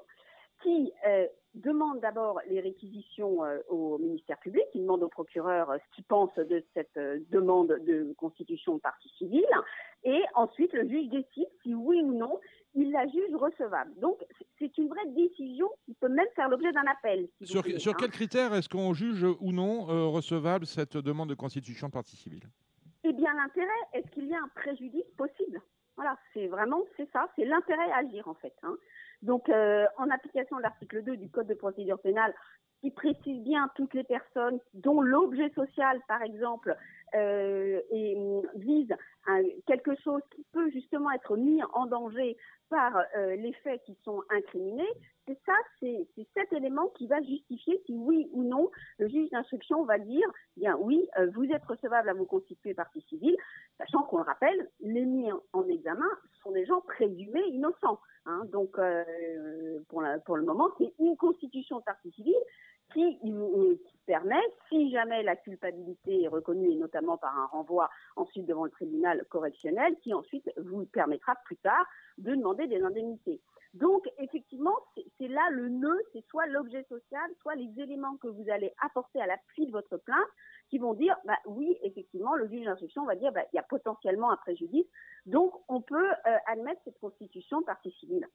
[0.62, 1.26] qui euh,
[1.68, 6.04] demande d'abord les réquisitions euh, au ministère public, qui demande au procureur euh, ce qu'il
[6.04, 6.98] pense de cette
[7.30, 9.46] demande de constitution de partie civile,
[10.04, 12.40] et ensuite le juge décide si oui ou non
[12.74, 13.92] il la juge recevable.
[14.00, 14.18] Donc
[14.58, 17.28] c'est une vraie décision qui peut même faire l'objet d'un appel.
[17.42, 21.92] sur, sur quels critères est-ce qu'on juge ou non recevable cette demande de constitution de
[21.92, 22.44] partie civile?
[23.04, 25.60] Eh bien l'intérêt, est-ce qu'il y a un préjudice possible?
[25.96, 28.54] Voilà, c'est vraiment, c'est ça, c'est l'intérêt à agir en fait.
[28.62, 28.76] Hein.
[29.22, 32.34] Donc, euh, en application de l'article 2 du Code de procédure pénale,
[32.80, 36.76] qui précise bien toutes les personnes dont l'objet social, par exemple,
[37.14, 38.16] et,
[38.56, 38.94] vise
[39.66, 42.36] quelque chose qui peut justement être mis en danger
[42.70, 44.88] par euh, les faits qui sont incriminés,
[45.26, 49.84] c'est ça, c'est cet élément qui va justifier si oui ou non le juge d'instruction
[49.84, 53.36] va dire, bien oui, euh, vous êtes recevable à vous constituer partie civile,
[53.78, 56.08] sachant qu'on le rappelle, les mis en examen
[56.42, 58.00] sont des gens présumés innocents.
[58.26, 58.44] Hein.
[58.52, 62.36] donc, euh, pour, pour, le moment, c'est une constitution de partie civile
[62.92, 68.46] qui, qui, permet, si jamais la culpabilité est reconnue, et notamment par un renvoi ensuite
[68.46, 71.84] devant le tribunal correctionnel, qui ensuite vous permettra plus tard
[72.16, 73.40] de demander des indemnités.
[73.74, 74.74] Donc, effectivement,
[75.18, 79.20] c'est là le nœud, c'est soit l'objet social, soit les éléments que vous allez apporter
[79.20, 80.28] à l'appui de votre plainte
[80.70, 83.62] qui vont dire, bah, oui, effectivement, le juge d'instruction va dire, bah, il y a
[83.62, 84.86] potentiellement un préjudice,
[85.26, 88.26] donc on peut euh, admettre cette constitution partie civile.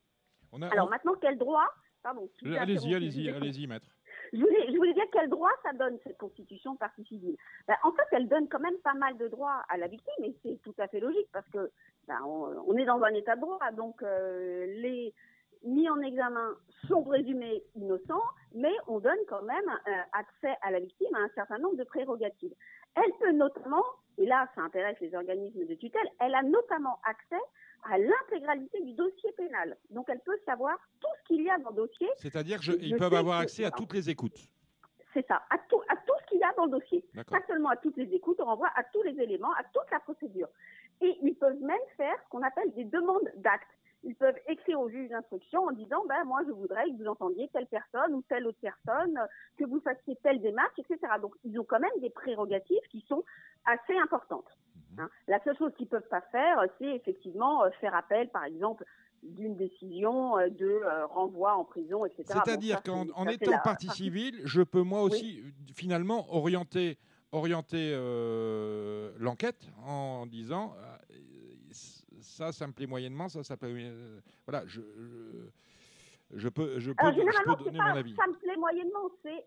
[0.70, 1.66] Alors maintenant, quel droit?
[2.02, 2.28] Pardon.
[2.44, 3.86] Allez-y, allez-y, allez-y, maître.
[4.32, 4.38] Je
[4.76, 7.36] voulais, dire quel droit ça donne cette constitution partie civile.
[7.68, 10.34] Ben, en fait, elle donne quand même pas mal de droits à la victime et
[10.42, 11.70] c'est tout à fait logique parce que
[12.08, 15.14] ben, on, est dans un état de droit, donc euh, les
[15.64, 16.54] mis en examen
[16.88, 18.22] sont présumés innocents,
[18.54, 21.84] mais on donne quand même euh, accès à la victime à un certain nombre de
[21.84, 22.52] prérogatives.
[22.94, 23.84] Elle peut notamment,
[24.18, 27.42] et là ça intéresse les organismes de tutelle, elle a notamment accès
[27.84, 29.76] à l'intégralité du dossier pénal.
[29.90, 32.08] Donc elle peut savoir tout ce qu'il y a dans le dossier.
[32.16, 34.48] C'est-à-dire qu'ils peuvent avoir accès à toutes les écoutes.
[35.12, 37.04] C'est ça, à tout, à tout ce qu'il y a dans le dossier.
[37.30, 40.00] Pas seulement à toutes les écoutes, on renvoie à tous les éléments, à toute la
[40.00, 40.48] procédure.
[41.00, 43.70] Et ils peuvent même faire ce qu'on appelle des demandes d'actes.
[44.02, 47.48] Ils peuvent écrire au juge d'instruction en disant ben, Moi, je voudrais que vous entendiez
[47.52, 49.18] telle personne ou telle autre personne,
[49.56, 50.98] que vous fassiez telle démarche, etc.
[51.22, 53.24] Donc, ils ont quand même des prérogatives qui sont
[53.64, 54.48] assez importantes.
[54.98, 55.08] Hein.
[55.28, 58.84] La seule chose qu'ils ne peuvent pas faire, c'est effectivement euh, faire appel, par exemple,
[59.22, 62.24] d'une décision euh, de euh, renvoi en prison, etc.
[62.44, 65.42] C'est-à-dire qu'en étant partie civile, je peux moi aussi
[65.74, 66.98] finalement orienter,
[67.32, 67.92] orienter
[69.18, 70.74] l'enquête en disant
[72.20, 73.92] ça, ça me plaît moyennement, ça, ça plaît.
[74.46, 75.50] voilà, je, je,
[76.48, 77.30] peux, je peux, donner
[77.72, 78.14] mon avis.
[78.16, 79.46] Ça me plaît moyennement, c'est,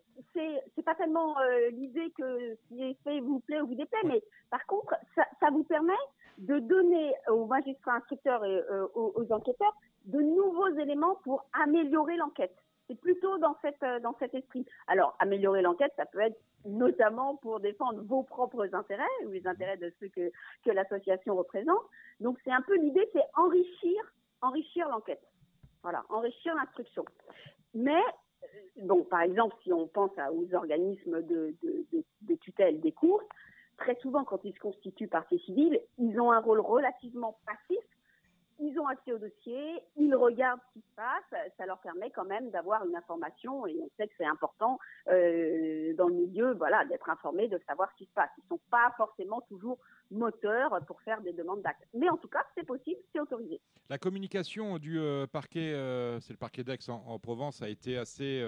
[0.74, 1.36] c'est, pas tellement
[1.72, 5.24] l'idée que ce qui est fait vous plaît ou vous déplaît, mais par contre, ça,
[5.40, 5.92] ça, vous permet
[6.38, 9.74] de donner aux magistrats instructeurs et euh, aux, enquêteurs
[10.04, 12.54] de nouveaux éléments pour améliorer l'enquête.
[12.86, 14.64] C'est plutôt dans, cette, euh, dans cet esprit.
[14.86, 19.76] Alors, améliorer l'enquête, ça peut être notamment pour défendre vos propres intérêts ou les intérêts
[19.76, 20.30] de ceux que,
[20.64, 21.82] que l'association représente.
[22.20, 24.00] Donc, c'est un peu l'idée, c'est enrichir,
[24.40, 25.20] enrichir l'enquête.
[26.08, 27.04] Enrichir l'instruction.
[27.74, 28.02] Mais,
[28.78, 31.54] euh, par exemple, si on pense aux organismes de,
[32.40, 33.24] tutelle des courses,
[33.76, 37.84] très souvent, quand ils se constituent partie civile, ils ont un rôle relativement passif
[38.60, 42.24] ils ont accès au dossier, ils regardent ce qui se passe, ça leur permet quand
[42.24, 46.84] même d'avoir une information et on sait que c'est important euh, dans le milieu, voilà,
[46.86, 48.30] d'être informé, de savoir ce qui se passe.
[48.38, 49.78] Ils sont pas forcément toujours
[50.10, 53.60] moteurs pour faire des demandes d'actes, mais en tout cas, c'est possible, c'est autorisé.
[53.88, 58.44] La communication du euh, parquet, euh, c'est le parquet d'Aix en, Provence, a été assez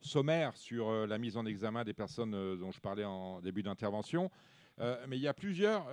[0.00, 4.30] sommaire sur la mise en examen des personnes dont je parlais en début d'intervention.
[4.78, 5.84] mais il y a plusieurs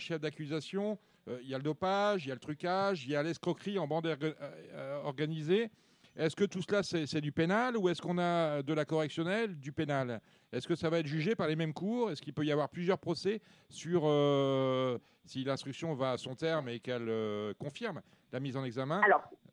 [0.00, 3.22] chefs d'accusation il y a le dopage, il y a le trucage, il y a
[3.22, 5.70] l'escroquerie en bande euh, organisée.
[6.16, 9.72] Est-ce que tout cela, c'est du pénal ou est-ce qu'on a de la correctionnelle, du
[9.72, 10.20] pénal?
[10.52, 12.12] Est-ce que ça va être jugé par les mêmes cours?
[12.12, 16.68] Est-ce qu'il peut y avoir plusieurs procès sur euh, si l'instruction va à son terme
[16.68, 17.10] et qu'elle
[17.58, 19.00] confirme la mise en examen?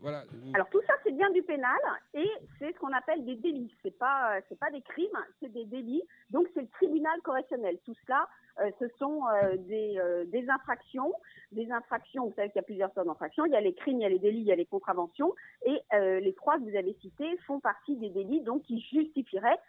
[0.01, 0.23] Voilà.
[0.53, 1.77] alors tout ça, c'est bien du pénal
[2.15, 3.73] et c'est ce qu'on appelle des délits.
[3.81, 6.01] Ce n'est pas, pas des crimes, c'est des délits.
[6.31, 7.77] Donc c'est le tribunal correctionnel.
[7.85, 8.27] Tout cela,
[8.59, 11.13] euh, ce sont euh, des, euh, des, infractions.
[11.51, 13.45] Des infractions, vous savez qu'il y a plusieurs sortes d'infractions.
[13.45, 15.33] Il y a les crimes, il y a les délits, il y a les contraventions.
[15.65, 19.59] Et les trois que vous avez cités font partie des délits donc qui justifieraient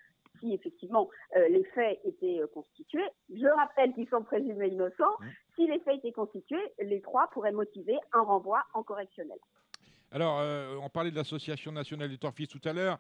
[0.41, 3.07] si effectivement les faits étaient constitués.
[3.31, 5.17] Je rappelle qu'ils sont présumés innocents.
[5.21, 5.27] Mmh.
[5.57, 9.39] Si les faits étaient constitués, les trois pourraient motiver un renvoi en correctionnel.
[10.13, 10.43] Alors,
[10.83, 12.99] on parlait de l'Association nationale des torfistes tout à l'heure,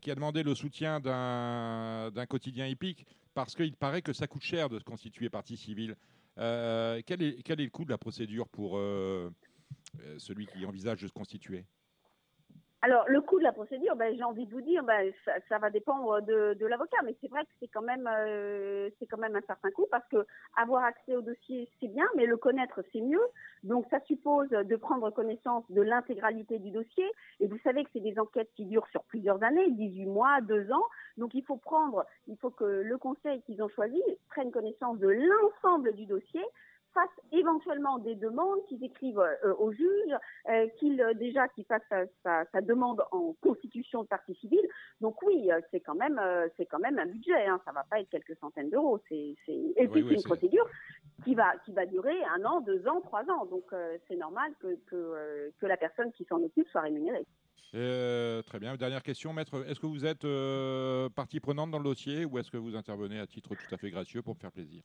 [0.00, 4.68] qui a demandé le soutien d'un quotidien hippique parce qu'il paraît que ça coûte cher
[4.68, 5.96] de se constituer partie civile.
[6.38, 9.30] Euh, quel, est, le coût de la procédure pour euh,
[10.00, 11.64] euh, celui qui envisage de se constituer?
[12.84, 15.12] Alors, le coût de la procédure, ben, j'ai envie de vous dire, ben,
[15.48, 19.06] ça, va dépendre de, de l'avocat, mais c'est vrai que c'est quand même, euh, c'est
[19.06, 22.36] quand même un certain coût parce que avoir accès au dossier, c'est bien, mais le
[22.36, 23.22] connaître, c'est mieux.
[23.62, 27.08] Donc, ça suppose de prendre connaissance de l'intégralité du dossier.
[27.38, 30.72] Et vous savez que c'est des enquêtes qui durent sur plusieurs années, 18 mois, 2
[30.72, 30.86] ans.
[31.18, 35.08] Donc, il faut prendre, il faut que le conseil qu'ils ont choisi prenne connaissance de
[35.08, 36.42] l'ensemble du dossier
[36.92, 40.14] fassent éventuellement des demandes, qu'ils écrivent euh, au juge,
[40.48, 41.82] euh, qu'ils euh, déjà qu'ils fassent
[42.22, 44.66] sa, demande en constitution de partie civile.
[45.00, 46.20] Donc oui, c'est quand même
[46.56, 47.46] c'est quand même un budget.
[47.46, 49.00] Hein, ça va pas être quelques centaines d'euros.
[49.08, 50.66] C'est et puis c'est une procédure
[51.24, 53.46] qui va qui va durer un an, deux ans, trois ans.
[53.46, 53.74] Donc
[54.08, 57.26] c'est normal que que, que la personne qui s'en occupe soit rémunérée.
[57.72, 58.76] très bien.
[58.76, 59.64] Dernière question, maître.
[59.66, 60.26] Est-ce que vous êtes
[61.14, 63.90] partie prenante dans le dossier ou est-ce que vous intervenez à titre tout à fait
[63.90, 64.82] gracieux pour me faire plaisir?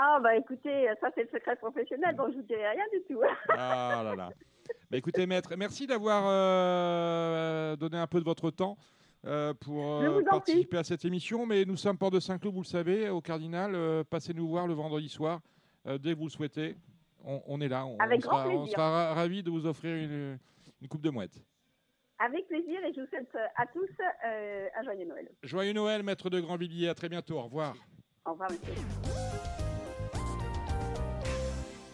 [0.00, 3.20] Ah, bah écoutez, ça c'est le secret professionnel, donc je vous dirai rien du tout.
[3.48, 4.30] ah là là.
[4.90, 8.76] Bah, écoutez, maître, merci d'avoir euh, donné un peu de votre temps.
[9.26, 12.66] Euh, pour euh, participer à cette émission, mais nous sommes Port de Saint-Cloud, vous le
[12.66, 14.04] savez, au Cardinal.
[14.04, 15.40] passez nous voir le vendredi soir,
[15.84, 16.76] dès que vous le souhaitez.
[17.24, 20.38] On, est là, on, Avec sera, grand on sera ravis de vous offrir une,
[20.88, 21.42] coupe de mouette.
[22.20, 23.88] Avec plaisir et je vous souhaite à tous
[24.22, 25.28] un joyeux Noël.
[25.42, 26.88] Joyeux Noël, maître de Grandvilliers.
[26.88, 27.38] À très bientôt.
[27.38, 27.74] Au revoir.
[28.24, 29.57] Au revoir, monsieur.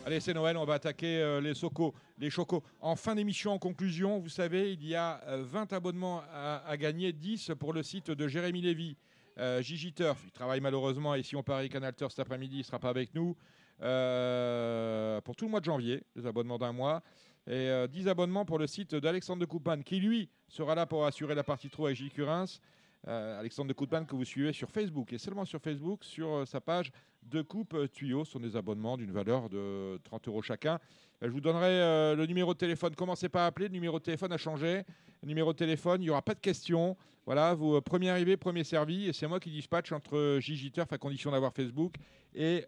[0.07, 2.63] Allez, c'est Noël, on va attaquer euh, les socos, les chocos.
[2.83, 7.15] En fin d'émission, en conclusion, vous savez, il y a 20 euh, abonnements à, gagner,
[7.15, 8.99] 10 pour le site de Jérémy Lévy.
[9.39, 12.79] Euh, Gigi Turf, il travaille malheureusement ici on Paris Canal cet après-midi, il ne sera
[12.79, 13.35] pas avec nous.
[13.79, 17.03] pour tout le mois de janvier, les abonnements d'un mois.
[17.47, 21.35] Et 10 abonnements pour le site d'Alexandre de Coupane, qui lui sera là pour assurer
[21.35, 22.61] la partie trop avec Gilles Curins.
[23.07, 26.91] Alexandre de Coupane que vous suivez sur Facebook et seulement sur Facebook, sur sa page
[27.27, 30.75] deux coupes euh, tuyaux sont des abonnements d'une valeur de 30 euros chacun.
[31.23, 32.95] Euh, je vous donnerai euh, le numéro de téléphone.
[32.95, 34.83] Commencez pas à appeler, le numéro de téléphone a changé.
[35.23, 36.97] Numéro de téléphone, il n'y aura pas de questions.
[37.25, 39.09] Voilà, vous premier arrivé, premier servi.
[39.09, 41.95] Et c'est moi qui dispatche entre Gigi Turf, à condition d'avoir Facebook,
[42.35, 42.67] et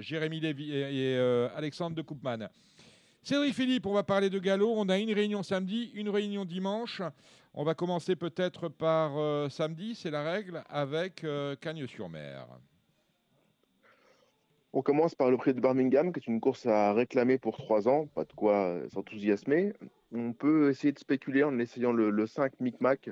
[0.00, 1.18] Jérémy Lévy et,
[1.54, 2.48] Alexandre de Koopman.
[3.22, 4.72] Cédric Philippe, on va parler de galop.
[4.74, 7.02] On a une réunion samedi, une réunion dimanche.
[7.54, 11.26] On va commencer peut-être par samedi, c'est la règle, avec
[11.60, 12.46] Cagnes-sur-Mer.
[14.74, 17.88] On commence par le prix de Birmingham, qui est une course à réclamer pour trois
[17.88, 19.72] ans, pas de quoi s'enthousiasmer.
[20.12, 23.10] On peut essayer de spéculer en essayant le, 5 Micmac,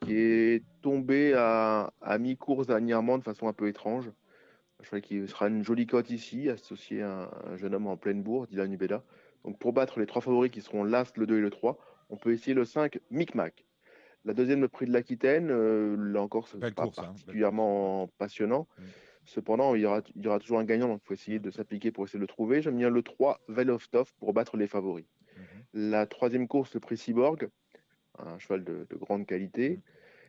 [0.00, 4.10] qui est tombé à, mi-course dernièrement de façon un peu étrange.
[4.82, 8.22] Je crois qu'il sera une jolie cote ici, associé à un, jeune homme en pleine
[8.22, 9.04] bourre, Dylan Ubeda.
[9.44, 11.78] Donc pour battre les trois favoris qui seront l'Ast, le 2 et le 3,
[12.10, 13.64] on peut essayer le 5 Micmac.
[14.24, 18.66] La deuxième, le prix de l'Aquitaine, euh, là encore, ce sera hein, particulièrement passionnant.
[18.78, 18.82] Mm.
[19.24, 20.02] Cependant, il y, aura,
[20.38, 22.62] toujours un gagnant, donc il faut essayer de s'appliquer pour essayer de le trouver.
[22.62, 25.06] J'aime bien le 3, Veloftov, pour battre les favoris.
[25.36, 25.90] Mhm.
[25.90, 27.48] La troisième course, le prix Cyborg,
[28.18, 29.80] un cheval de, grande qualité.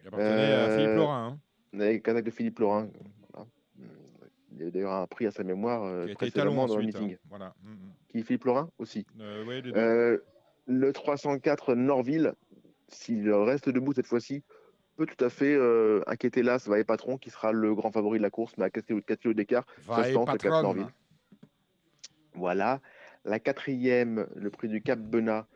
[0.03, 1.39] Il appartenait à Philippe Laurin.
[1.73, 1.79] Hein.
[1.79, 2.89] Avec de Philippe Laurin.
[4.57, 7.13] Il y a d'ailleurs un prix à sa mémoire euh, précédemment dans le meeting.
[7.13, 7.17] Hein.
[7.29, 7.53] Voilà.
[7.63, 7.93] Mm, mm.
[8.09, 9.05] Qui Philippe Laurin aussi.
[9.19, 10.19] Euh, euh,
[10.67, 12.33] le 304 Norville,
[12.89, 14.43] s'il reste debout cette fois-ci,
[14.97, 18.23] peut tout à fait euh, inquiéter là va Patron, qui sera le grand favori de
[18.23, 20.91] la course, mais à 4 kg d'écart, ça se tente, le 4
[22.33, 22.81] Voilà.
[23.25, 25.47] La quatrième, le prix du Cap Benat.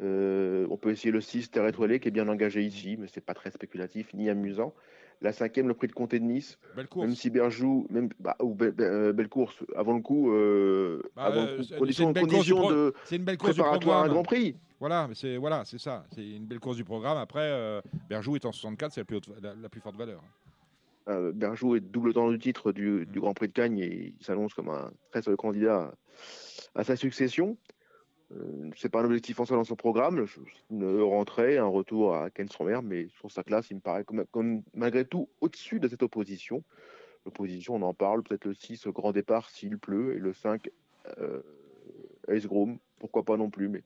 [0.00, 3.34] on peut essayer le 6 Terre étoilée qui est bien engagé ici, mais c'est pas
[3.34, 4.74] très spéculatif ni amusant.
[5.22, 6.58] La cinquième, le prix de Comté de Nice.
[6.74, 7.06] Belle course.
[7.06, 11.42] Même si Berjou, même, bah, ou euh, belle course, avant le coup, euh, bah, avant
[11.42, 14.56] euh, condition, de c'est une belle course préparatoire à un Grand Prix.
[14.78, 16.04] Voilà, c'est voilà, c'est ça.
[16.14, 17.16] C'est une belle course du programme.
[17.16, 20.22] Après, Berjou est en 64, c'est la plus, la, plus forte valeur.
[21.34, 23.20] Berjou est double temps du titre du, du.
[23.20, 25.92] Grand Prix de Cagnes et il s'annonce comme un très seul candidat
[26.74, 27.56] à sa succession.
[28.32, 30.26] Euh, c'est pas un objectif en soi dans son programme.
[30.70, 34.04] Une rentrée, un retour à Ken-sur-Mer, mais sur sa classe, il me paraît
[34.74, 36.62] malgré tout au-dessus de cette opposition.
[37.24, 40.70] L'opposition, on en parle, peut-être le 6 au grand départ s'il pleut, et le 5
[41.18, 41.42] euh,
[42.98, 43.82] pourquoi pas non plus, mais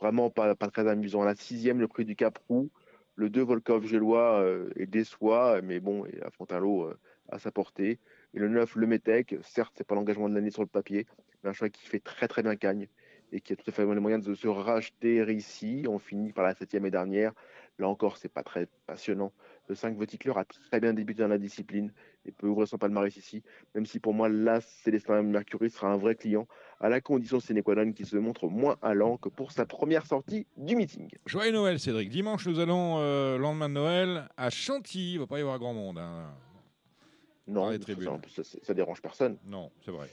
[0.00, 1.24] vraiment pas, très amusant.
[1.24, 2.70] La sixième, le prix du Cap Roux,
[3.16, 7.98] le 2 Volkov Gélois euh, déçoit, mais bon, affronte un lot euh, à sa portée.
[8.34, 11.06] Et le 9, le Metec, certes, c'est pas l'engagement de l'année sur le papier,
[11.42, 12.88] mais un choix qui fait très très bien cagne
[13.32, 15.84] et qui a tout à fait les moyens de se racheter ici.
[15.88, 17.32] On finit par la septième et dernière.
[17.78, 19.32] Là encore, c'est pas très passionnant.
[19.68, 21.92] Le 5 Voticleur a très bien débuté dans la discipline
[22.26, 23.42] et peut ouvrir son palmarès ici,
[23.74, 26.46] même si pour moi, là, Célestin Mercury sera un vrai client,
[26.80, 30.76] à la condition Sénéquadon qui se montre moins allant que pour sa première sortie du
[30.76, 31.08] meeting.
[31.26, 32.10] Joyeux Noël, Cédric.
[32.10, 35.12] Dimanche, nous allons, euh, lendemain de Noël, à Chantilly.
[35.12, 35.98] Il ne va pas y avoir grand monde.
[35.98, 36.30] Hein.
[37.46, 37.72] Non,
[38.28, 39.36] ça, ça, dérange personne.
[39.44, 40.08] Non, c'est vrai.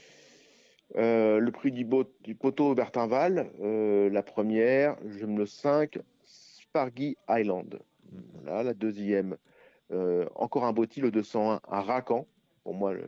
[0.96, 1.86] Euh, le prix du,
[2.34, 7.78] poteau Bertinval, euh, la première, je me le 5, Spargy Island.
[8.44, 9.36] La deuxième,
[9.92, 12.26] euh, encore un Botti, le 201 à Racan,
[12.64, 13.04] pour moi le,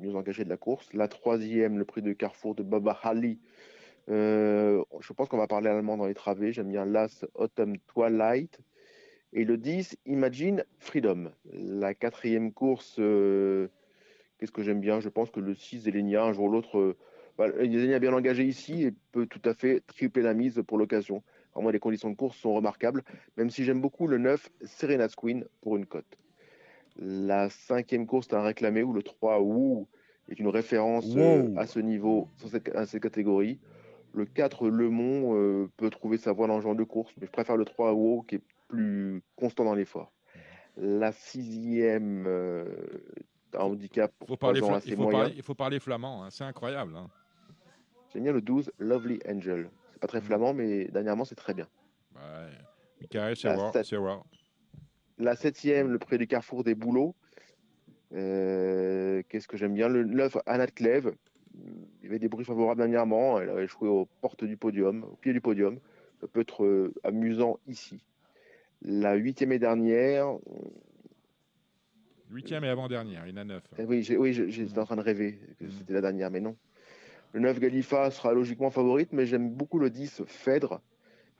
[0.00, 0.92] mieux engagé de la course.
[0.92, 3.38] La troisième, le prix de Carrefour de Baba Hali.
[4.08, 6.52] je pense qu'on va parler allemand dans les travées.
[6.52, 8.58] J'aime bien Last Autumn Twilight.
[9.32, 11.30] Et le 10, Imagine Freedom.
[11.52, 12.98] La quatrième course
[14.42, 16.96] Qu'est-ce que j'aime bien Je pense que le 6 Zélenia, un jour ou l'autre, euh,
[17.38, 17.46] bah,
[18.00, 21.22] bien engagé ici et peut tout à fait tripler la mise pour l'occasion.
[21.54, 23.04] moi, les conditions de course sont remarquables,
[23.36, 26.18] même si j'aime beaucoup le 9 Serena's Queen pour une cote.
[26.96, 29.86] La cinquième course est un réclamé où le 3 Woo
[30.28, 32.26] est une référence euh, à ce niveau,
[32.74, 33.60] à cette catégorie.
[34.12, 37.28] Le 4 Le Mont euh, peut trouver sa voie dans le genre de course, mais
[37.28, 40.12] je préfère le 3 Woo qui est plus constant dans l'effort.
[40.76, 42.26] La sixième
[43.56, 46.30] handicap faut parler il, faut parler, il faut parler flamand, hein.
[46.30, 46.96] c'est incroyable.
[46.96, 47.08] Hein.
[48.12, 49.70] J'aime bien le 12, Lovely Angel.
[49.92, 50.24] C'est pas très mm.
[50.24, 51.66] flamand, mais dernièrement, c'est très bien.
[52.14, 52.50] Ouais.
[53.00, 53.96] Michael, c'est.
[55.18, 57.14] La septième, le prix du carrefour des boulots.
[58.12, 59.88] Euh, qu'est-ce que j'aime bien?
[59.88, 61.14] Le 9, Anna Clève.
[61.54, 63.40] Il y avait des bruits favorables dernièrement.
[63.40, 65.78] Elle avait échoué aux portes du podium, au pied du podium.
[66.20, 68.04] Ça peut être euh, amusant ici.
[68.82, 70.34] La huitième et dernière,
[72.32, 73.62] Huitième et avant-dernière, il y en a neuf.
[73.78, 75.70] Eh oui, j'étais en train de rêver que mm.
[75.70, 76.56] c'était la dernière, mais non.
[77.32, 80.80] Le 9 Galifa sera logiquement favorite, mais j'aime beaucoup le 10 Phèdre,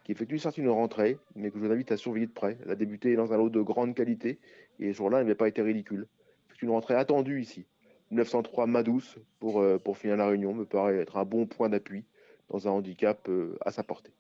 [0.05, 2.59] qui effectue certes une rentrée, mais que je vous invite à surveiller de près.
[2.65, 4.39] Elle a débuté dans un lot de grande qualité,
[4.81, 6.07] et ce jour-là, elle n'avait pas été ridicule.
[6.51, 7.67] C'est une rentrée attendue ici.
[8.11, 12.05] 903 Madouce pour, euh, pour finir la réunion me paraît être un bon point d'appui
[12.51, 14.13] dans un handicap euh, à sa portée.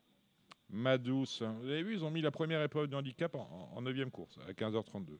[0.70, 4.38] Madouce, vous avez vu, ils ont mis la première épreuve de handicap en, 9e course,
[4.48, 5.18] à 15h32.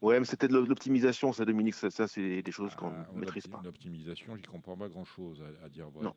[0.00, 1.74] Ouais, mais c'était de l'optimisation, ça, Dominique.
[1.74, 3.60] Ça, c'est des choses qu'on ah, ne maîtrise pas.
[3.62, 6.10] L'optimisation, j'y comprends pas grand-chose à, dire vrai.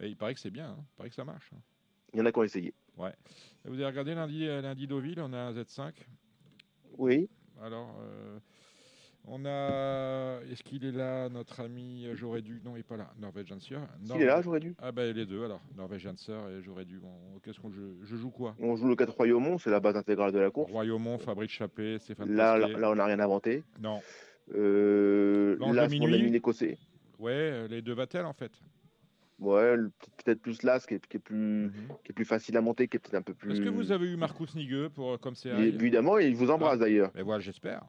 [0.00, 0.78] il paraît que c'est bien, hein.
[0.78, 1.50] il paraît que ça marche.
[1.54, 1.60] Hein.
[2.12, 2.74] Il y en a qui ont essayé.
[2.96, 3.14] Ouais.
[3.64, 5.92] vous avez regardé lundi, euh, lundi Deauville, on a un Z5.
[6.96, 7.28] Oui.
[7.60, 8.38] Alors, euh,
[9.26, 10.40] on a.
[10.50, 12.60] Est-ce qu'il est là, notre ami euh, J'aurais dû.
[12.64, 13.10] Non, il n'est pas là.
[13.18, 13.80] Norwegian Sir.
[14.14, 14.74] Il est là, j'aurais dû.
[14.80, 15.60] Ah, ben les deux alors.
[15.76, 17.00] Norwegian Sir et J'aurais dû.
[17.42, 18.54] Qu'est-ce qu'on joue Je joue quoi?
[18.58, 20.72] On joue le 4 Royaumont, c'est la base intégrale de la course.
[20.72, 23.64] Royaumont, Fabrice Chappé, Stéphane là, là, on n'a rien inventé.
[23.80, 24.00] Non.
[24.54, 26.78] Euh, là, c'est mon ami écossais.
[27.18, 28.52] Ouais, euh, les deux Vatel en fait.
[29.40, 29.76] Ouais,
[30.24, 31.72] peut-être plus là, qui est, qui est plus, mhm.
[32.04, 33.52] qui est plus facile à monter, qui est peut-être un peu plus.
[33.52, 36.84] Est-ce que vous avez eu Marcus Nigueux pour comme c'est Évidemment, il vous embrasse ah.
[36.84, 37.12] d'ailleurs.
[37.14, 37.82] Mais voilà, j'espère.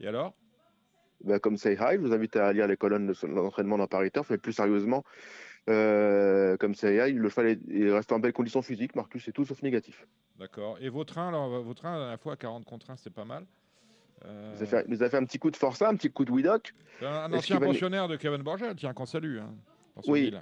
[0.00, 0.34] Et alors?
[1.24, 4.10] Bah, comme Say Hi, je vous invite à lire les colonnes de l'entraînement dans Paris
[4.10, 5.04] Turf, mais plus sérieusement,
[5.68, 7.58] euh, comme Say Hi, le cheval
[7.92, 10.06] reste en belle condition physique, Marcus, c'est tout sauf négatif.
[10.38, 10.76] D'accord.
[10.80, 13.24] Et vos trains, alors, vos trains, à la fois à 40 contre 1, c'est pas
[13.24, 13.44] mal
[14.24, 14.54] euh...
[14.54, 16.30] nous, a fait, nous a fait un petit coup de Força, un petit coup de
[16.30, 16.74] Widoc.
[17.02, 19.38] Un, ancien pensionnaire de Kevin Borgel, tiens, qu'on salue.
[19.38, 19.54] Hein,
[20.06, 20.32] oui.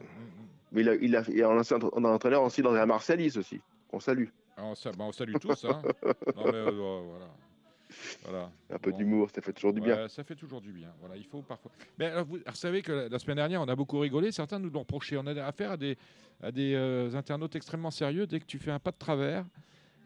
[0.72, 3.60] Mais il a, il a, il a un ancien entraîneur aussi dans la Marseillis aussi,
[3.98, 4.28] salue.
[4.56, 5.64] Ah, on, bah, on, salue tous.
[5.64, 5.82] Hein.
[6.36, 7.26] non, mais, euh, voilà.
[8.24, 8.50] Voilà.
[8.70, 10.08] Un peu d'humour, ça fait toujours du bien.
[10.08, 10.92] Ça fait toujours du bien.
[11.00, 11.70] Voilà, il faut parfois.
[11.98, 14.32] Mais vous, savez que la, semaine dernière, on a beaucoup rigolé.
[14.32, 15.16] Certains nous l'ont reproché.
[15.16, 15.96] On a affaire à des,
[16.42, 18.26] à des euh, internautes extrêmement sérieux.
[18.26, 19.44] Dès que tu fais un pas de travers,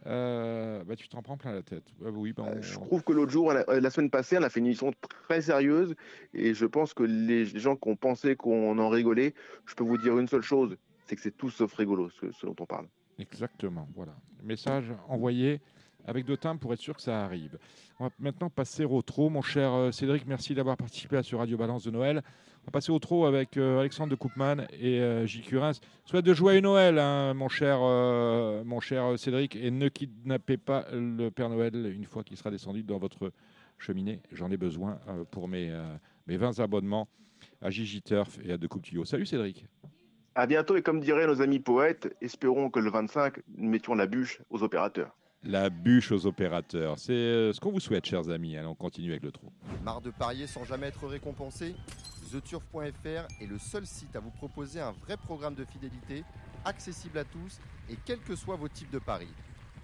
[0.06, 1.82] Euh, bah, tu t'en prends plein la tête.
[2.00, 4.66] Bah oui, bah, Je trouve que l'autre jour, la, semaine passée, on a fait une
[4.66, 4.92] émission
[5.26, 5.96] très sérieuse
[6.32, 9.34] et je pense que les gens qui ont pensé qu'on en rigolait,
[9.66, 10.76] je peux vous dire une seule chose,
[11.06, 12.86] c'est que c'est tout sauf rigolo ce, ce, dont on parle.
[13.18, 14.14] Exactement, voilà.
[14.44, 15.60] Message envoyé
[16.06, 17.58] avec de temps pour être sûr que ça arrive.
[17.98, 19.28] On va maintenant passer au trot.
[19.28, 22.22] Mon cher euh, Cédric, merci d'avoir participé à ce Radio Balance de Noël.
[22.62, 25.42] On va passer au trot avec euh, Alexandre de Koopman et euh, J.
[25.42, 25.72] Curins.
[26.04, 27.80] Souhaite de joyeux Noël, hein, mon, cher,
[28.64, 32.82] mon cher Cédric, et ne kidnappez pas le Père Noël une fois qu'il sera descendu
[32.82, 33.32] dans votre
[33.78, 34.20] cheminée.
[34.32, 34.98] J'en ai besoin
[35.30, 35.72] pour mes,
[36.26, 37.08] mes 20 abonnements
[37.60, 39.66] à Gigi Turf et à De Coupe Salut Cédric.
[40.34, 44.06] À bientôt et comme diraient nos amis poètes, espérons que le 25, nous mettions la
[44.06, 45.16] bûche aux opérateurs.
[45.42, 46.98] La bûche aux opérateurs.
[46.98, 48.56] C'est euh, ce qu'on vous souhaite, chers amis.
[48.56, 49.52] Allez, on continue avec le trou.
[49.84, 51.74] Marre de parier sans jamais être récompensé
[52.30, 56.24] TheTurf.fr est le seul site à vous proposer un vrai programme de fidélité,
[56.64, 59.32] accessible à tous et quels que soient vos types de paris.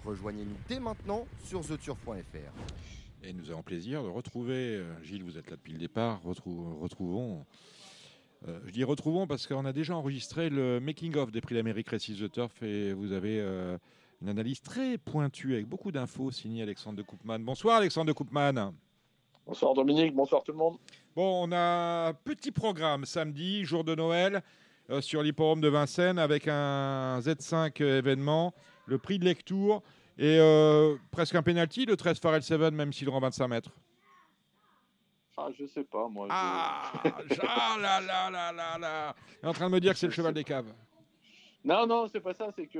[0.05, 3.23] Rejoignez-nous dès maintenant sur TheTurf.fr.
[3.23, 7.45] Et nous avons plaisir de retrouver, euh, Gilles, vous êtes là depuis le départ, retrouvons,
[8.49, 12.19] euh, je dis retrouvons parce qu'on a déjà enregistré le making-of des prix d'Amérique Récise
[12.19, 13.41] The Turf et vous avez
[14.23, 17.39] une analyse très pointue avec beaucoup d'infos signée Alexandre de Koopman.
[17.39, 18.73] Bonsoir Alexandre de Koopman.
[19.45, 20.77] Bonsoir Dominique, bonsoir tout le monde.
[21.13, 24.41] Bon, on a un petit programme samedi, jour de Noël,
[24.89, 28.53] euh, sur l'hipporome de Vincennes avec un Z5 événement,
[28.85, 29.81] le prix de lecture
[30.17, 33.71] et euh, presque un penalty, le 13 Farrell 7, même s'il rend 25 mètres.
[35.35, 36.27] Ah, je sais pas, moi.
[36.29, 36.93] Ah,
[37.45, 40.07] ah là là là là là Il est en train de me dire que c'est
[40.07, 40.71] le cheval des caves.
[41.65, 42.49] Non, non, c'est pas ça.
[42.55, 42.77] C'est que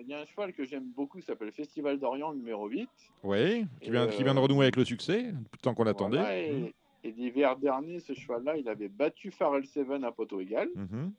[0.00, 2.88] il euh, y a un cheval que j'aime beaucoup, qui s'appelle Festival d'Orient numéro 8.
[3.24, 6.52] Oui, qui vient, qui vient de euh, renouer avec le succès, tant qu'on l'attendait.
[6.52, 6.68] Mmh.
[7.04, 10.68] et, l'hiver dernier, ce cheval-là, il avait battu Farrell Seven à poteau égal.
[10.74, 11.10] Mmh.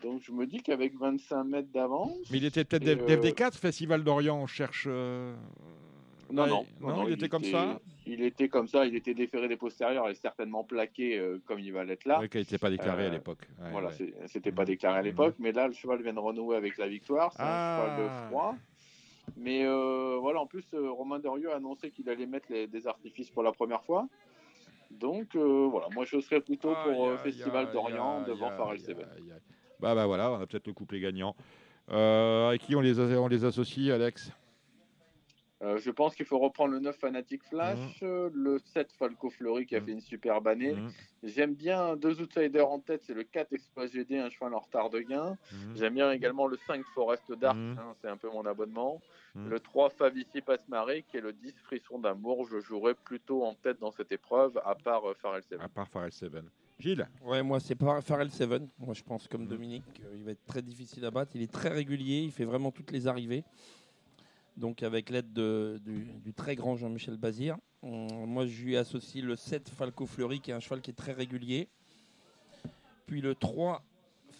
[0.00, 2.16] Donc je me dis qu'avec 25 mètres d'avance.
[2.30, 4.86] Mais il était peut-être DFD4, euh, Festival d'Orient, on cherche.
[4.86, 7.80] Non, non, non, il, était comme ça
[8.10, 11.72] Il était comme ça, il était déféré des postérieurs et certainement plaqué euh, comme il
[11.74, 12.18] va l'être là.
[12.20, 13.46] Oui, qui n'était pas déclaré à euh, l'époque.
[13.70, 13.90] voilà,
[14.26, 17.32] c'était pas déclaré à l'époque, mais là, le cheval vient de renouer avec la victoire,
[17.34, 18.26] c'est un cheval de ah.
[18.28, 18.54] froid.
[19.36, 23.42] Mais euh, voilà, en plus, Romain Derieux a annoncé qu'il allait mettre des artifices pour
[23.42, 24.08] la première fois.
[24.90, 29.06] Donc voilà, moi je serais plutôt pour Festival d'Orient devant Pharrell Seven.
[29.80, 31.36] Bah, bah voilà, on a peut-être le couplet gagnant.
[31.88, 34.32] avec qui on les, on les associe, Alex?
[35.60, 38.28] Euh, je pense qu'il faut reprendre le 9 Fanatic Flash, mmh.
[38.32, 39.84] le 7 Falco Fleury qui a mmh.
[39.84, 40.74] fait une superbe année.
[40.74, 40.90] Mmh.
[41.24, 44.88] J'aime bien deux outsiders en tête, c'est le 4 Express GD, un cheval en retard
[44.90, 45.36] de gain.
[45.74, 49.00] J'aime bien également le 5 Forest Dark, hein, c'est un peu mon abonnement.
[49.34, 53.92] Le 3 Favici Pasmarik et le 10 Frisson d'amour, je jouerais plutôt en tête dans
[53.92, 55.60] cette épreuve, à part euh, Farrell 7.
[55.60, 56.32] À part Farrell 7.
[56.78, 58.48] Gilles Ouais, moi c'est pas Farrell 7.
[58.78, 61.32] Moi je pense comme Dominique, euh, il va être très difficile à battre.
[61.34, 63.44] Il est très régulier, il fait vraiment toutes les arrivées
[64.58, 67.56] donc avec l'aide du, très grand Jean-Michel Bazir.
[67.82, 71.12] moi, je lui associe le 7 Falco Fleury, qui est un cheval qui est très
[71.12, 71.68] régulier.
[73.06, 73.82] Puis le 3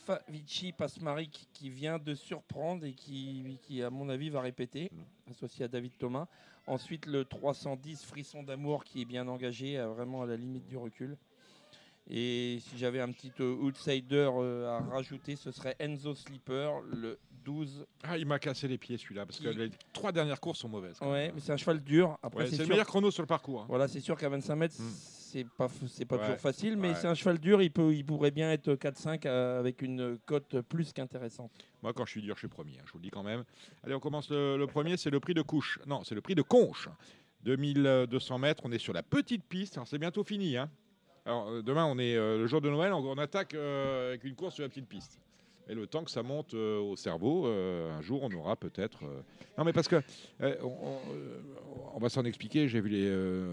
[0.05, 4.91] Favici Pasmarik, qui vient de surprendre et qui, qui, à mon avis, va répéter,
[5.31, 6.27] associé à David Thomas.
[6.67, 11.17] Ensuite, le 310 Frisson d'amour, qui est bien engagé, vraiment à la limite du recul.
[12.11, 17.19] Et si j'avais un petit euh, outsider euh, à rajouter, ce serait Enzo Slipper, le
[18.03, 20.99] ah, il m'a cassé les pieds celui-là, parce que les trois dernières courses sont mauvaises.
[21.01, 22.19] Ouais, mais c'est un cheval dur.
[22.23, 23.63] Après, c'est le meilleur chrono sur le parcours.
[23.63, 23.67] Hein.
[23.69, 24.91] Voilà, c'est sûr qu'à 25 mètres, hmm.
[24.91, 27.63] c'est pas, c'est pas toujours facile, mais c'est un cheval dur.
[27.63, 31.51] Il, peut, il pourrait bien être 4-5 euh, avec une cote plus qu'intéressante.
[31.83, 32.79] Moi, quand je suis dur, je suis premier.
[32.79, 33.45] Hein, je vous le dis quand même.
[33.85, 35.79] Allez, on commence le, premier, c'est le prix de couche.
[35.87, 36.89] Non, c'est le prix de conche.
[37.45, 39.77] 2200 mètres, on est sur la petite piste.
[39.77, 40.57] Alors, c'est bientôt fini.
[40.57, 40.69] Hein.
[41.29, 44.55] Alors, euh, demain, on est euh, le jour de Noël, on, attaque avec une course
[44.55, 45.21] sur la petite piste.
[45.69, 49.05] Et le temps que ça monte euh, au cerveau, euh, un jour, on aura peut-être.
[49.05, 49.21] Euh,
[49.59, 50.03] non, mais parce que
[50.41, 52.67] on, va s'en expliquer.
[52.69, 52.91] J'ai vu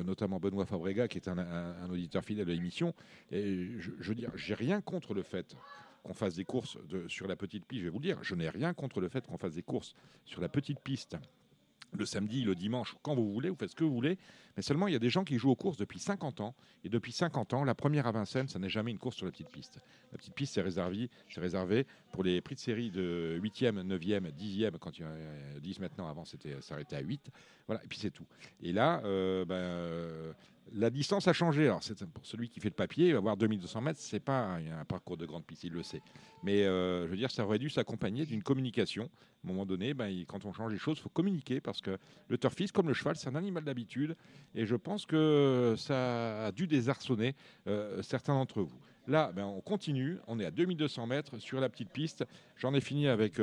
[0.05, 2.93] notamment Benoît Fabrega, qui est un, auditeur fidèle de l'émission.
[3.31, 5.57] Je, veux dire, j'ai rien contre le fait
[6.03, 7.81] qu'on fasse des courses sur la petite piste.
[7.81, 9.93] Je vais vous le dire, je n'ai rien contre le fait qu'on fasse des courses
[10.23, 11.17] sur la petite piste
[11.99, 14.17] le samedi, le dimanche, quand vous voulez, vous faites ce que vous voulez.
[14.55, 16.55] Mais seulement, il y a des gens qui jouent aux courses depuis 50 ans.
[16.83, 19.31] Et depuis 50 ans, la première à Vincennes, ça n'est jamais une course sur la
[19.31, 19.79] petite piste.
[20.11, 24.77] La petite piste, c'est réservé, réservé pour les prix de série de 8e, 9e, 10e,
[24.77, 27.29] quand il y a 10 maintenant, avant, c'était s'arrêtait à 8.
[27.67, 28.25] Voilà, et puis c'est tout.
[28.61, 30.33] Et là, euh, ben,
[30.73, 31.65] la distance a changé.
[31.65, 31.81] Alors,
[32.13, 35.45] pour celui qui fait le papier, avoir 2200 mètres, c'est pas un, parcours de grande
[35.45, 36.01] piste, il le sait.
[36.43, 39.03] Mais euh, je veux dire, ça aurait dû s'accompagner d'une communication.
[39.03, 41.97] À un moment donné, ben, quand on change les choses, il faut communiquer parce que
[42.27, 44.15] le turfiste, comme le cheval, c'est un animal d'habitude.
[44.53, 47.35] Et je pense que ça a dû désarçonner
[47.67, 48.79] euh, certains d'entre vous.
[49.07, 50.17] Là, ben, on continue.
[50.27, 52.25] On est à 2200 mètres sur la petite piste.
[52.57, 53.39] J'en ai fini avec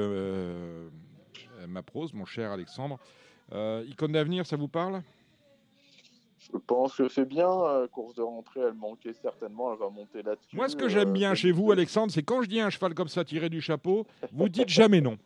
[1.69, 2.99] ma prose, mon cher Alexandre.
[3.87, 5.03] icône d'avenir, ça vous parle?
[6.53, 7.47] Je pense que c'est bien.
[7.93, 9.73] course de rentrée, elle manquait certainement.
[9.73, 10.57] Elle va monter là-dessus.
[10.57, 13.09] Moi, ce que j'aime bien chez vous, Alexandre, c'est quand je dis un cheval comme
[13.09, 15.19] ça tiré du chapeau, vous dites jamais non.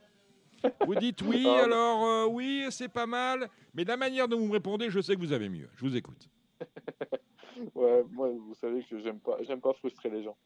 [0.87, 3.49] Vous dites oui, ah, alors oui, c'est pas mal.
[3.75, 5.69] Mais la manière dont vous me répondez, je sais que vous avez mieux.
[5.77, 6.29] Je vous écoute.
[7.75, 10.37] ouais, moi, vous savez que j'aime pas, j'aime pas frustrer les gens.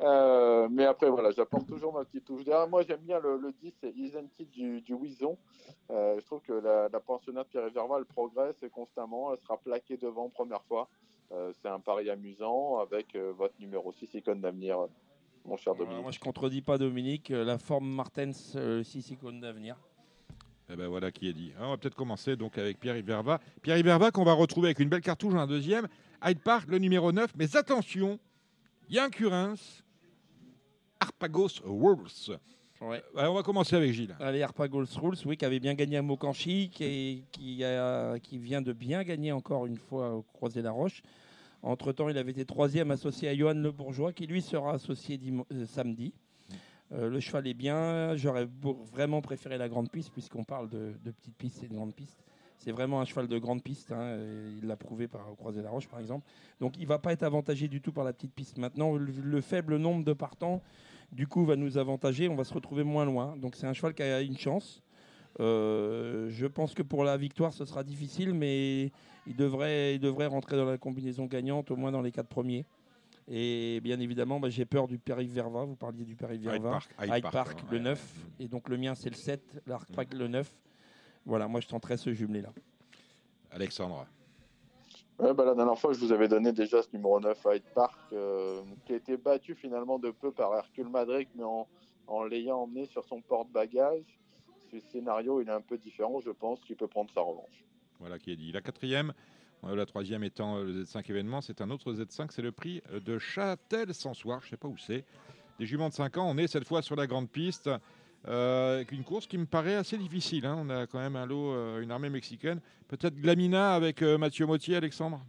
[0.00, 2.44] Euh, mais après, voilà, j'apporte toujours ma petite touche.
[2.68, 5.36] moi, j'aime bien le, le 10, c'est Isenti du, du Wison.
[5.90, 9.32] Euh, je trouve que la, la pensionnaire Pierre Verval elle progresse constamment.
[9.32, 10.88] Elle sera plaquée devant première fois.
[11.32, 14.86] Euh, c'est un pari amusant avec votre numéro 6, icône d'avenir,
[15.44, 16.02] mon cher Dominique.
[16.02, 17.30] moi, je contredis pas Dominique.
[17.30, 19.76] La forme Martens, 6 icône d'avenir.
[20.72, 21.52] Eh ben voilà qui est dit.
[21.60, 23.40] on va peut-être commencer donc avec Pierre Iverva.
[23.60, 25.86] Pierre Iverva qu'on va retrouver avec une belle cartouche en deuxième.
[26.24, 27.32] Hyde Park, le numéro 9.
[27.36, 28.18] Mais attention,
[28.88, 29.56] il y a un Curins,
[31.00, 32.38] Arpagos Rules.
[32.80, 33.02] Ouais.
[33.14, 34.16] on va commencer avec Gilles.
[34.18, 37.62] Allez, Arpagos Rules, oui, qui avait bien gagné à Mokanchi, qui, qui,
[38.22, 41.02] qui vient de bien gagner encore une fois au Croisé la Roche.
[41.62, 45.20] Entre-temps, il avait été troisième associé à Johan Le Bourgeois, qui lui sera associé
[45.52, 46.12] euh, samedi.
[46.90, 48.16] Euh, le cheval est bien.
[48.16, 48.48] J'aurais
[48.92, 52.18] vraiment préféré la grande piste, puisqu'on parle de, petites pistes et de grandes pistes.
[52.62, 53.90] C'est vraiment un cheval de grande piste.
[53.90, 54.16] Hein,
[54.60, 56.24] il l'a prouvé par Croisé la Roche, par exemple.
[56.60, 58.56] Donc, il ne va pas être avantagé du tout par la petite piste.
[58.56, 60.62] Maintenant, le, faible nombre de partants,
[61.10, 62.28] du coup, va nous avantager.
[62.28, 63.36] On va se retrouver moins loin.
[63.36, 64.80] Donc, c'est un cheval qui a une chance.
[65.40, 68.92] Euh, je pense que pour la victoire, ce sera difficile, mais
[69.26, 72.64] il devrait, il devrait rentrer dans la combinaison gagnante, au moins dans les quatre premiers.
[73.26, 75.64] Et bien évidemment, bah, j'ai peur du périph' Verva.
[75.64, 76.78] Vous parliez du périph' Verva.
[77.00, 78.26] Hyde Park, le 9.
[78.38, 80.52] Et donc le mien, c'est le 7, l'Arc le 9.
[81.24, 82.52] Voilà, moi je tenterai ce jumelé-là.
[83.50, 84.06] Alexandre.
[85.18, 87.98] bah, la dernière fois, je vous avais donné déjà ce numéro 9 à Hyde Park,
[88.12, 91.68] euh, qui a été battu finalement de peu par Hercule Madric, mais en,
[92.06, 94.18] en l'ayant emmené sur son porte-bagages.
[94.70, 96.20] Ce scénario, il est un peu différent.
[96.20, 97.64] Je pense qu'il peut prendre sa revanche.
[98.00, 98.50] Voilà qui est dit.
[98.52, 99.12] La quatrième,
[99.62, 102.98] la troisième étant euh, le Z5 événement, c'est un autre Z5, c'est le prix euh,
[102.98, 105.04] de Châtel-Sansoir, je ne sais pas où c'est.
[105.58, 107.70] Des juments de 5 ans, on est cette fois sur la grande piste,
[108.28, 110.46] euh, une course qui me paraît assez difficile.
[110.46, 110.56] Hein.
[110.58, 112.60] On a quand même un lot, une armée mexicaine.
[112.88, 115.20] Peut-être Glamina avec Mathieu Mottier, Alexandre?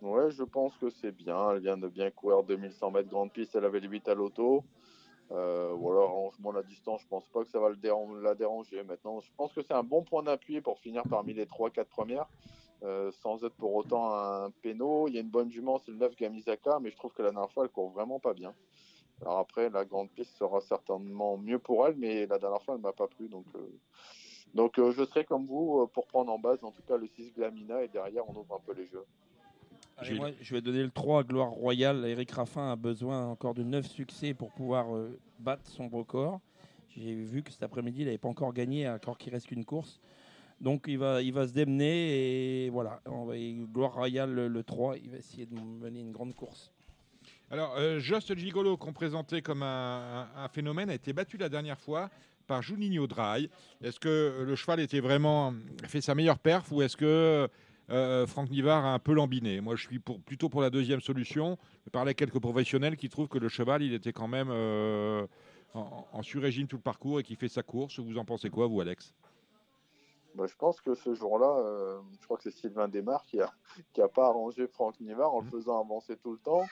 [0.00, 1.52] Ouais, je pense que c'est bien.
[1.52, 4.64] Elle vient de bien courir 2100 mètres grande piste, elle avait les 8 à l'auto.
[5.30, 7.70] voilà, range-moi la distance, je pense pas que ça va
[8.22, 8.82] la déranger.
[8.84, 12.26] Maintenant, je pense que c'est un bon point d'appui pour finir parmi les 3-4 premières.
[12.82, 15.08] Euh, sans être pour autant un péno.
[15.08, 17.30] Il y a une bonne jument, c'est le 9 Gamizaka, mais je trouve que la
[17.30, 18.52] dernière fois, elle court vraiment pas bien.
[19.22, 22.80] Alors après, la grande piste sera certainement mieux pour elle, mais la dernière fois, elle
[22.80, 23.28] m'a pas plu.
[23.28, 23.60] Donc, euh,
[24.54, 27.32] donc euh, je serai comme vous pour prendre en base, en tout cas, le 6
[27.32, 29.04] Glamina, et derrière, on ouvre un peu les jeux.
[30.02, 32.04] je vais donner le 3 à Gloire Royale.
[32.06, 34.86] Eric Raffin a besoin encore de 9 succès pour pouvoir
[35.38, 36.40] battre son record.
[36.96, 40.00] J'ai vu que cet après-midi, il n'avait pas encore gagné, encore qu'il reste qu'une course.
[40.60, 44.96] Donc il va, il va se démener et voilà, on va, Gloire Royale le, 3,
[44.96, 46.72] il va essayer de mener une grande course.
[47.50, 52.10] Alors, euh, Just Gigolo, qu'on présentait comme un, phénomène, a été battu la dernière fois
[52.46, 53.48] par Juninho Dry.
[53.82, 57.48] Est-ce que le cheval était vraiment fait sa meilleure perf ou est-ce que
[57.90, 59.60] euh, Franck Nivard a un peu lambiné?
[59.60, 61.56] Moi, je suis plutôt pour la deuxième solution.
[61.84, 65.24] Je parlais quelques professionnels qui trouvent que le cheval, il était quand même euh,
[65.74, 68.00] en, en sur-régime tout le parcours et qui fait sa course.
[68.00, 69.14] Vous en pensez quoi, vous, Alex?
[70.36, 73.50] Bah, je pense que ce jour-là, euh, je crois que c'est Sylvain Desmar qui a,
[73.92, 76.64] qui a pas arrangé Franck Nivard en le faisant avancer tout le temps.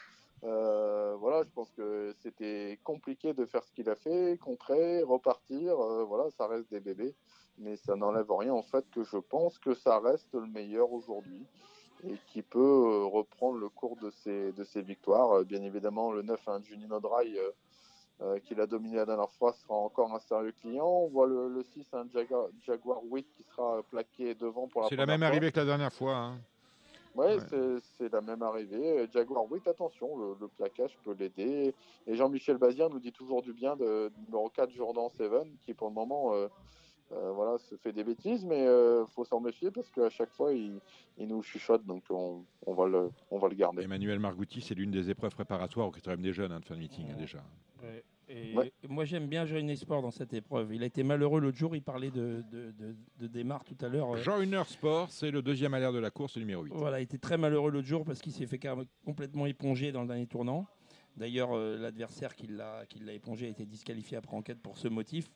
[0.43, 5.79] Euh, voilà, je pense que c'était compliqué de faire ce qu'il a fait, contrer, repartir.
[5.79, 7.15] Euh, voilà, ça reste des bébés,
[7.59, 11.47] mais ça n'enlève rien en fait que je pense que ça reste le meilleur aujourd'hui
[12.07, 15.45] et qui peut reprendre le cours de ses, de ses victoires.
[15.45, 17.39] bien évidemment, le 9 un Junino Dry
[18.23, 20.87] euh, qu'il a dominé la dernière fois, sera encore un sérieux client.
[20.87, 23.01] On voit le, 6, un Jaguar, Jaguar
[23.37, 26.15] qui sera plaqué devant pour la C'est la même arrivée que la dernière fois.
[26.15, 26.39] Hein.
[27.15, 27.79] Oui, ouais.
[27.99, 29.07] c'est la même arrivée.
[29.13, 31.75] Jaguar Wick, attention, le, plaquage peut l'aider.
[32.07, 35.89] Et Jean-Michel Bazir nous dit toujours du bien de, numéro 4, Jordan Seven, qui pour
[35.89, 36.49] le moment euh,
[37.13, 40.53] euh, voilà, se fait des bêtises, mais il faut s'en méfier parce qu'à chaque fois,
[40.53, 40.81] il,
[41.19, 43.83] nous chuchote, donc on, va le, on va le garder.
[43.83, 46.81] Emmanuel Margouti, c'est l'une des épreuves préparatoires au quatrième des jeunes hein, de fin de
[46.81, 47.43] meeting déjà.
[48.35, 48.53] Et
[48.89, 50.75] Moi, j'aime bien Joiner Sport dans cette épreuve.
[50.75, 51.77] Il a été malheureux l'autre jour.
[51.77, 52.75] Il parlait de, de,
[53.21, 54.17] de, tout à l'heure.
[54.17, 56.73] Joiner Sport, c'est le deuxième à de la course, numéro 8.
[56.75, 58.61] Voilà, il était très malheureux l'autre jour parce qu'il s'est fait
[59.05, 60.67] complètement éponger dans le dernier tournant.
[61.17, 65.29] D'ailleurs, euh, l'adversaire qui l'a épongé a été disqualifié après enquête pour ce motif.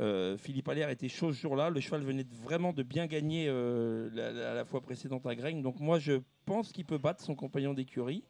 [0.00, 1.70] Euh, Philippe Allaire était chaud ce jour-là.
[1.70, 5.62] Le cheval venait vraiment de bien gagner euh, la, la, fois précédente à Graigne.
[5.62, 6.14] Donc moi, je
[6.46, 8.24] pense qu'il peut battre son compagnon d'écurie.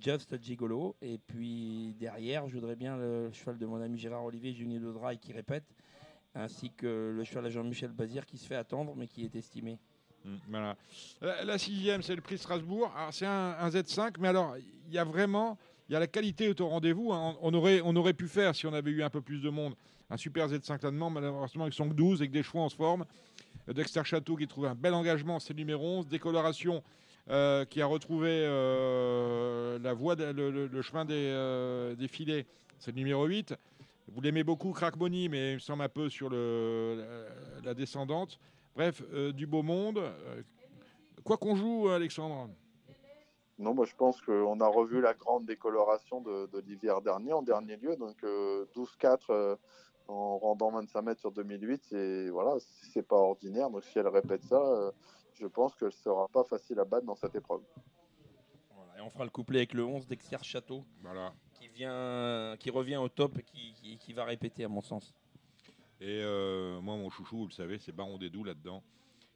[0.00, 0.96] Just Gigolo.
[1.02, 5.18] Et puis derrière, je voudrais bien le cheval de mon ami Gérard Olivier, Junior Dry,
[5.18, 5.64] qui répète.
[6.34, 9.78] ainsi que le cheval à Jean-Michel Bazir qui se fait attendre mais qui est estimé.
[10.24, 10.76] Mmh, voilà.
[11.20, 12.92] La, sixième, c'est le prix Strasbourg.
[13.10, 16.68] C'est un, Z5, mais alors il y a vraiment, il y a la qualité au
[16.68, 17.12] rendez-vous.
[17.12, 17.36] Hein.
[17.40, 19.74] On, aurait, on aurait pu faire si on avait eu un peu plus de monde
[20.10, 21.10] un super Z5 là-dedans.
[21.10, 23.04] Malheureusement, ils sont que 12 avec des chevaux en forme.
[23.68, 26.08] Dexter Château qui trouve un bel engagement, c'est numéro 11.
[26.08, 26.82] Décoloration
[27.30, 32.44] euh, qui a retrouvé euh, la voie, le, chemin des, euh, des filets,
[32.78, 33.54] c'est le numéro 8.
[34.08, 37.02] Vous l'aimez beaucoup, Crack Money, mais il me semble un peu sur le,
[37.64, 38.38] la, descendante.
[38.76, 39.02] Bref,
[39.32, 40.02] du beau monde.
[41.24, 42.50] quoi qu'on joue, Alexandre?
[43.58, 47.76] Non, moi je pense qu'on a revu la grande décoloration de, l'hiver dernier, en dernier
[47.76, 47.96] lieu.
[47.96, 49.56] Donc 12-4
[50.08, 52.56] en rendant 25 mètres sur 2008, c'est voilà,
[52.92, 53.70] c'est pas ordinaire.
[53.70, 54.92] Donc si elle répète ça,
[55.34, 57.62] je pense que ce sera pas facile à battre dans cette épreuve.
[58.96, 61.32] et on fera le couplet avec le 11 d'Extier Château, voilà.
[61.54, 65.14] qui, vient, qui revient au top et qui, qui, va répéter à mon sens.
[66.00, 68.82] Et euh, moi, mon chouchou, vous le savez, c'est Baron des Doux là-dedans,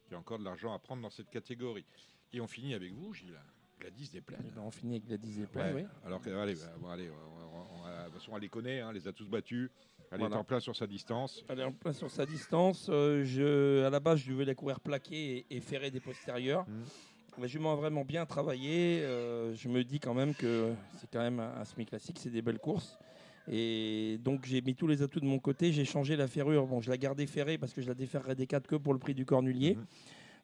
[0.07, 1.85] qui a encore de l'argent à prendre dans cette catégorie.
[2.31, 3.39] Et on finit avec vous, Gilles.
[3.79, 4.43] Gladys des Plaines.
[4.45, 5.85] Eh ben, on finit avec Gladys des Plaines, oui.
[6.05, 9.69] Alors, allez, bah, allez de toute façon, on les connaît, hein, les a tous battus.
[10.11, 11.43] Elle est en plein sur sa distance.
[11.47, 12.87] Elle est en plein sur sa distance.
[12.89, 16.67] Euh, je, à la base, je devais la courir plaquée et, ferrer des postérieurs.
[16.67, 17.41] Mmh.
[17.41, 19.01] La jument a vraiment bien travaillé.
[19.03, 22.41] Euh, je me dis quand même que c'est quand même un, semi classique, c'est des
[22.41, 22.97] belles courses.
[23.51, 25.71] Et donc j'ai mis tous les atouts de mon côté.
[25.71, 26.65] J'ai changé la ferrure.
[26.67, 28.99] Bon, je la gardais ferrée parce que je la déferrerai des quatre queues pour le
[28.99, 29.75] prix du cornulier.
[29.75, 29.85] Mmh.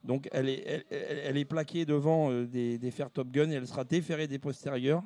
[0.05, 3.67] Donc elle est, elle, est plaquée devant euh, des, des fers Top Gun et elle
[3.67, 5.03] sera déferrée des postérieurs.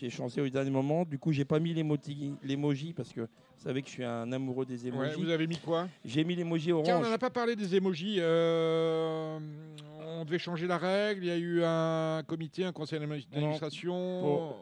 [0.00, 1.04] J'ai changé au dernier moment.
[1.04, 4.66] Du coup, j'ai pas mis l'emoji parce que vous savez que je suis un amoureux
[4.66, 5.22] des emojis.
[5.22, 5.88] vous avez mis quoi?
[6.04, 6.86] J'ai mis l'emoji orange.
[6.86, 8.16] Tiens, on n'en a pas parlé des emojis.
[8.18, 9.38] Euh,
[10.20, 11.24] on devait changer la règle.
[11.24, 14.54] Il y a eu un comité, un conseil d'administration.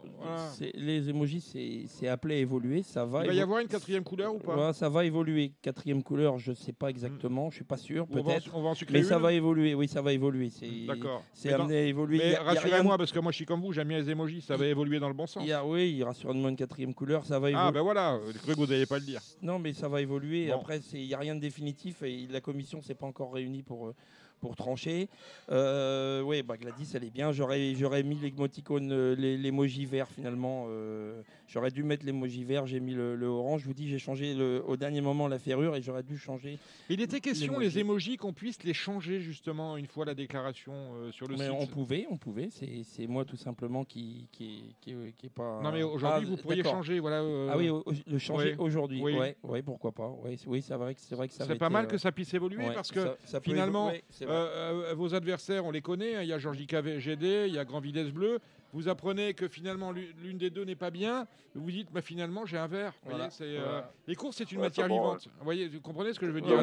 [0.75, 2.83] Les emojis, c'est appelé à évoluer.
[2.83, 3.23] Ça va.
[3.25, 5.53] Il va y avoir une quatrième couleur ou pas Ça va évoluer.
[5.63, 7.51] Quatrième couleur, je ne sais pas exactement.
[7.51, 8.07] Je suis pas sûr.
[8.07, 8.51] Peut-être.
[8.91, 9.75] Mais ça va évoluer.
[9.75, 10.51] Oui, ça va évoluer.
[10.87, 11.23] D'accord.
[11.33, 12.19] C'est amené à évoluer.
[12.19, 13.73] Mais rassurez-moi, parce que moi, je suis comme vous.
[13.73, 14.43] J'aime bien les emojis.
[14.43, 15.43] Ça va évoluer dans le bon sens.
[15.45, 17.25] Il y a, oui, sûrement une quatrième couleur.
[17.25, 17.67] Ça va évoluer.
[17.69, 18.19] Ah ben voilà.
[18.33, 19.21] Je croyais que vous n'alliez pas le dire.
[19.41, 20.51] Non, mais ça va évoluer.
[20.51, 23.89] Après, il n'y a rien de définitif et la commission s'est pas encore réunie pour
[23.89, 23.95] euh,
[24.43, 25.09] pour trancher.
[25.51, 27.30] Euh, oui, bah Gladys, elle est bien.
[27.30, 30.66] J'aurais, j'aurais mis l'émoticône, euh, l'émoji vert finalement.
[30.68, 33.62] Euh, j'aurais dû mettre l'émoji vert, j'ai mis le, orange.
[33.62, 36.59] Je vous dis, j'ai changé le, au dernier moment la ferrure et j'aurais dû changer.
[36.90, 40.72] Il était question, les émojis, qu'on puisse les changer justement une fois la déclaration
[41.12, 41.57] sur le Mais site.
[41.57, 42.49] On pouvait, on pouvait.
[42.51, 45.61] C'est, moi tout simplement qui qui, qui, qui est pas.
[45.62, 46.99] Non, mais aujourd'hui, ah, vous pourriez changer.
[46.99, 47.22] Voilà,
[47.53, 47.70] Ah oui,
[48.07, 49.01] le changer aujourd'hui.
[49.01, 49.14] Oui.
[49.45, 50.12] Ouais, pourquoi pas.
[50.24, 51.47] Oui, oui c'est vrai que c'est vrai que ça.
[51.47, 53.93] C'est pas mal que ça puisse évoluer parce que finalement.
[54.33, 56.16] Euh, vos adversaires, on les connaît.
[56.16, 56.22] Hein.
[56.22, 58.39] Il y a Georgica GD, il y a Grand Vitesse Bleu.
[58.72, 61.26] Vous apprenez que finalement l'une des deux n'est pas bien.
[61.55, 62.95] Vous vous dites, bah, finalement, j'ai un verre.
[63.41, 65.28] Euh, les courses, c'est une matière vivante.
[65.39, 66.59] Vous, voyez, vous comprenez ce que je veux dire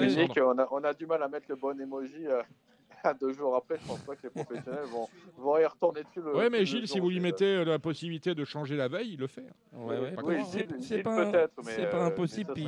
[0.45, 2.25] on, a, on a du mal à mettre le bon emoji
[3.19, 5.07] deux jours après, je pense pas que les professionnels vont,
[6.03, 6.37] vont y retourner dessus.
[6.37, 9.19] Oui, mais Gilles, si vous lui mettez euh, la possibilité de changer la veille, il
[9.19, 9.45] le fait.
[9.73, 10.35] Ouais, ouais, oui,
[10.81, 11.31] c'est pas,
[11.61, 12.53] c'est pas impossible.
[12.53, 12.65] Puis,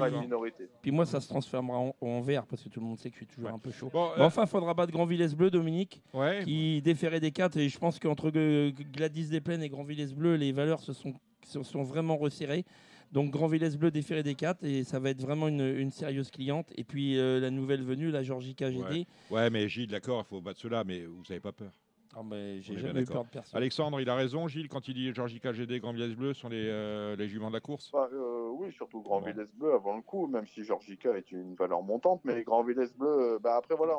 [0.82, 3.16] puis, moi, ça se transformera en, en, vert parce que tout le monde sait que
[3.16, 3.90] je suis toujours un peu chaud.
[3.92, 6.02] Bon, euh, enfin, il faudra battre Grand Villesse Bleu, Dominique,
[6.44, 7.58] qui déférait des 4.
[7.58, 11.14] Et je pense qu'entre Gladys Desplaines et Grand Villesse Bleu, les valeurs se sont,
[11.46, 12.66] se sont vraiment resserrées.
[13.12, 16.72] Donc Grand Villesse Bleu déféré des 4 et ça va être vraiment une, sérieuse cliente.
[16.76, 19.06] Et puis euh, la nouvelle venue, la Georgie KGD.
[19.30, 19.50] Ouais.
[19.50, 21.72] mais Gilles, d'accord, il faut battre cela, mais vous n'avez pas peur.
[22.16, 22.22] Ah,
[22.60, 23.58] j'ai jamais eu peur de personne.
[23.58, 26.68] Alexandre, il a raison, Gilles, quand il dit Georgie KGD, Grand Villesse Bleu sont les,
[26.68, 30.02] euh, les juments de la course bah, euh, Oui, surtout Grand Villesse Bleu avant le
[30.02, 32.22] coup, même si Georgica est une valeur montante.
[32.24, 33.98] Mais Grand Villesse Bleu, bah, après, voilà,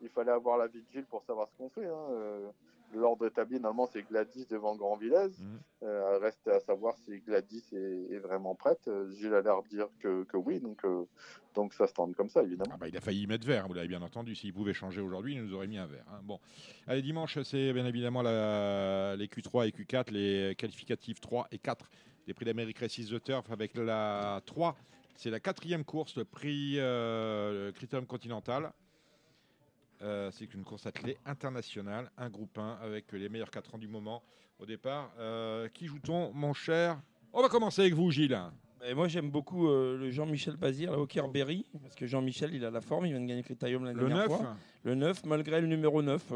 [0.00, 1.86] il fallait avoir la vie de Gilles pour savoir ce qu'on fait.
[1.86, 2.52] Hein
[2.94, 5.28] l'ordre établi, normalement, c'est Gladys devant Grand Villez.
[5.38, 5.60] Mhm.
[5.82, 8.86] Euh, reste à savoir si Gladys est, vraiment prête.
[8.88, 11.04] Euh, Gilles a l'air de dire que, oui, donc, euh,
[11.54, 12.72] donc ça se tente comme ça, évidemment.
[12.74, 14.34] Ah bah, il a failli y mettre vert, vous l'avez bien entendu.
[14.34, 16.04] S'il pouvait changer aujourd'hui, il nous aurait mis un vert.
[16.12, 16.20] Hein.
[16.24, 16.38] Bon.
[16.86, 21.90] Allez, dimanche, c'est bien évidemment les Q3 et Q4, les qualificatifs 3 et 4
[22.26, 24.76] des prix d'Amérique Races The Turf avec la 3.
[25.16, 26.78] C'est la quatrième course, le prix
[27.74, 28.72] Critérium Continental.
[30.02, 33.88] Euh, c'est une course attelée internationale, un groupe 1 avec les meilleurs 4 ans du
[33.88, 34.22] moment
[34.58, 35.12] au départ.
[35.18, 36.98] Euh, qui joue-t-on, mon cher?
[37.32, 38.38] On va commencer avec vous, Gilles.
[38.82, 42.70] Et moi, j'aime beaucoup euh, le Jean-Michel Bazir, le Berry, parce que Jean-Michel, il a
[42.70, 44.38] la forme, il vient de gagner Critérium l'année dernière 9.
[44.38, 44.56] fois.
[44.84, 46.32] Le 9, malgré le numéro 9.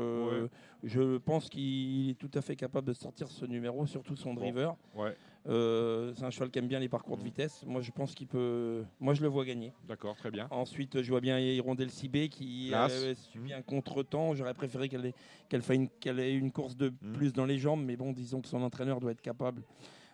[0.83, 4.77] Je pense qu'il est tout à fait capable de sortir ce numéro, surtout son driver.
[4.95, 5.17] Ouais.
[5.47, 7.27] Euh, c'est un cheval qui aime bien les parcours de mm.
[7.27, 7.65] vitesse.
[7.67, 8.85] Moi, je pense qu'il peut.
[9.01, 9.73] Moi, je le vois gagner.
[9.87, 10.47] D'accord, très bien.
[10.51, 14.35] Ensuite, je vois bien Hirondelle Cibé qui a subi un contretemps.
[14.35, 17.13] J'aurais préféré qu'elle ait, une, qu'elle ait une course de mm.
[17.13, 19.63] plus dans les jambes, mais bon, disons que son entraîneur doit être capable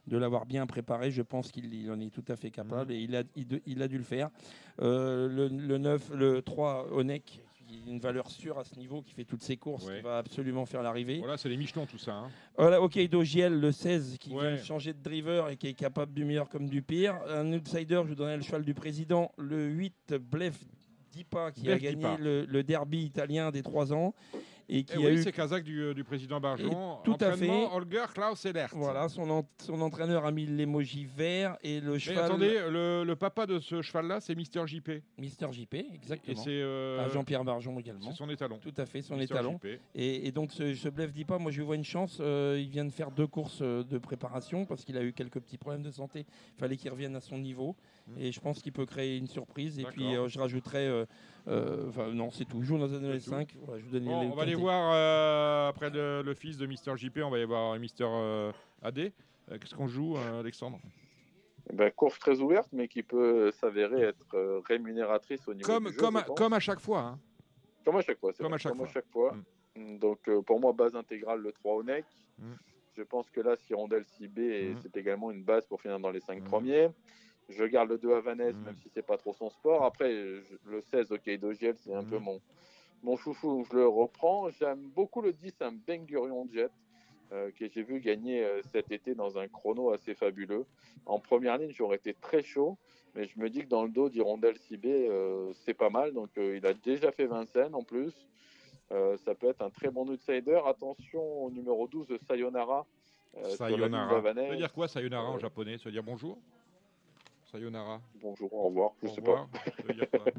[0.06, 1.10] de l'avoir bien préparé.
[1.10, 2.96] Je pense qu'il en est tout à fait capable mmh.
[2.96, 3.22] et il a,
[3.66, 4.30] il, a dû le faire.
[4.78, 7.42] le, le 9, le 3, Onek,
[7.86, 10.82] une valeur sûre à ce niveau, qui fait toutes ses courses, qui va absolument faire
[10.82, 11.18] l'arrivée.
[11.18, 12.14] Voilà, c'est les Michelons tout ça.
[12.14, 12.30] Hein.
[12.56, 16.24] Voilà, ok, Dogiel, le 16, qui vient changer de driver et qui est capable du
[16.24, 17.16] meilleur comme du pire.
[17.28, 20.58] Un outsider, je vous donnais le cheval du président, le 8, Blef
[21.12, 24.14] Dipa, qui a gagné le, le, derby italien des 3 ans.
[24.72, 26.98] Et qui eh a oui, c'est Kazakh du, euh, du, président Barjon.
[27.02, 27.50] tout à fait.
[27.72, 28.70] Holger Klaus Elert.
[28.72, 32.18] Voilà, son, son entraîneur a mis l'émoji vert et le cheval.
[32.18, 34.90] Mais attendez, le, le, papa de ce cheval-là, c'est Mister JP.
[35.18, 36.32] Mister JP, exactement.
[36.32, 38.12] Et c'est euh, ah, Jean-Pierre Barjon également.
[38.12, 38.58] C'est son étalon.
[38.62, 39.58] Tout à fait, son étalon.
[39.96, 42.18] Et, et, donc ce, ce Blef dit pas, moi je lui vois une chance.
[42.20, 45.58] Euh, il vient de faire deux courses de préparation parce qu'il a eu quelques petits
[45.58, 46.26] problèmes de santé.
[46.56, 47.74] Il fallait qu'il revienne à son niveau.
[48.18, 49.78] Et je pense qu'il peut créer une surprise.
[49.78, 51.06] Et puis je rajouterai
[51.48, 52.62] euh, enfin, non, c'est tout.
[52.62, 53.56] Joue dans un 5.
[54.06, 57.78] on va aller voir euh, après le, fils de Mister JP, on va aller voir
[57.78, 59.12] Mister euh, AD.
[59.48, 60.78] Qu'est-ce qu'on joue, Alexandre?
[61.72, 65.92] Eh ben, course très ouverte, mais qui peut s'avérer être rémunératrice au niveau comme, du
[65.92, 67.00] jeu, comme, comme à chaque fois.
[67.00, 67.18] Hein.
[67.84, 68.32] Comme à chaque fois.
[68.32, 69.34] Comme, à chaque, comme à chaque fois.
[69.76, 69.98] Mm.
[69.98, 72.04] Donc, pour moi, base intégrale, le 3 au neck.
[72.38, 72.52] Mm.
[72.96, 74.76] Je pense que là, si Rondel CB, mm.
[74.82, 76.90] c'est également une base pour finir dans les 5 premiers.
[77.50, 78.64] Je garde le 2 à Vanessa, mm.
[78.64, 79.84] même si c'est pas trop son sport.
[79.84, 82.22] Après, le 16, ok, Dogiel, c'est un peu mm.
[82.22, 82.40] mon,
[83.02, 84.50] mon chouchou, je le reprends.
[84.50, 86.70] J'aime beaucoup le 10, un Bengurion Jet.
[87.32, 90.66] Euh, que j'ai vu gagner euh, cet été dans un chrono assez fabuleux.
[91.06, 92.76] En première ligne, j'aurais été très chaud,
[93.14, 96.12] mais je me dis que dans le dos d'Hirondelle Cibé, euh, c'est pas mal.
[96.12, 98.12] Donc il a déjà fait Vincennes en plus.
[98.90, 100.60] ça peut être un très bon outsider.
[100.66, 102.84] Attention au numéro 12, Sayonara.
[103.56, 104.22] Sayonara.
[104.22, 105.78] Ça veut dire quoi, Sayonara en japonais?
[105.78, 106.36] Ça veut dire bonjour?
[107.50, 108.00] Sayonara.
[108.14, 109.48] Bonjour, au revoir, je au sais revoir.
[109.48, 109.58] pas.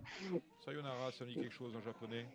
[0.65, 2.25] Sayonara, ça dit quelque chose en japonais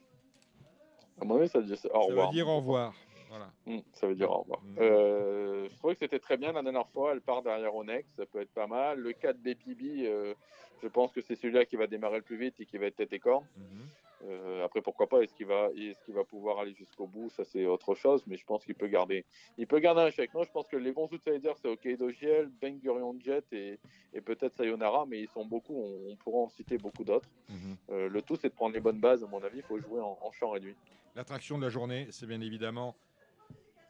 [1.20, 2.26] À mon avis, ça, dit au revoir.
[2.26, 2.94] Ça veut dire au revoir.
[3.30, 3.50] Voilà.
[3.64, 4.60] Hmm, ça veut dire au revoir.
[4.78, 7.12] Euh, je trouvais que c'était très bien la dernière fois.
[7.12, 8.98] Elle part derrière Onex, ça peut être pas mal.
[9.00, 10.34] Le 4 BPB, euh,
[10.82, 12.96] je pense que c'est celui-là qui va démarrer le plus vite et qui va être
[12.96, 13.46] tête et corne.
[13.56, 13.88] Mhm.
[14.26, 17.30] Euh, après, pourquoi pas Est-ce qu'il va, est-ce qu'il va pouvoir aller jusqu'au bout?
[17.30, 18.22] Ça, c'est autre chose.
[18.26, 19.24] Mais je pense qu'il peut garder,
[19.58, 20.34] il peut garder un chèque.
[20.34, 23.78] Non, je pense que les bons outsiders, c'est OK Dogiel, Ben Gurion Jet et,
[24.12, 25.74] et peut-être Sayonara, mais ils sont beaucoup.
[25.76, 27.28] On, pourra en citer beaucoup d'autres.
[27.48, 27.76] Mhm.
[27.90, 29.22] Euh, le tout, c'est de prendre les bonnes bases.
[29.22, 30.74] À mon avis, il faut jouer en, champ réduit.
[31.14, 32.96] L'attraction de la journée, c'est bien évidemment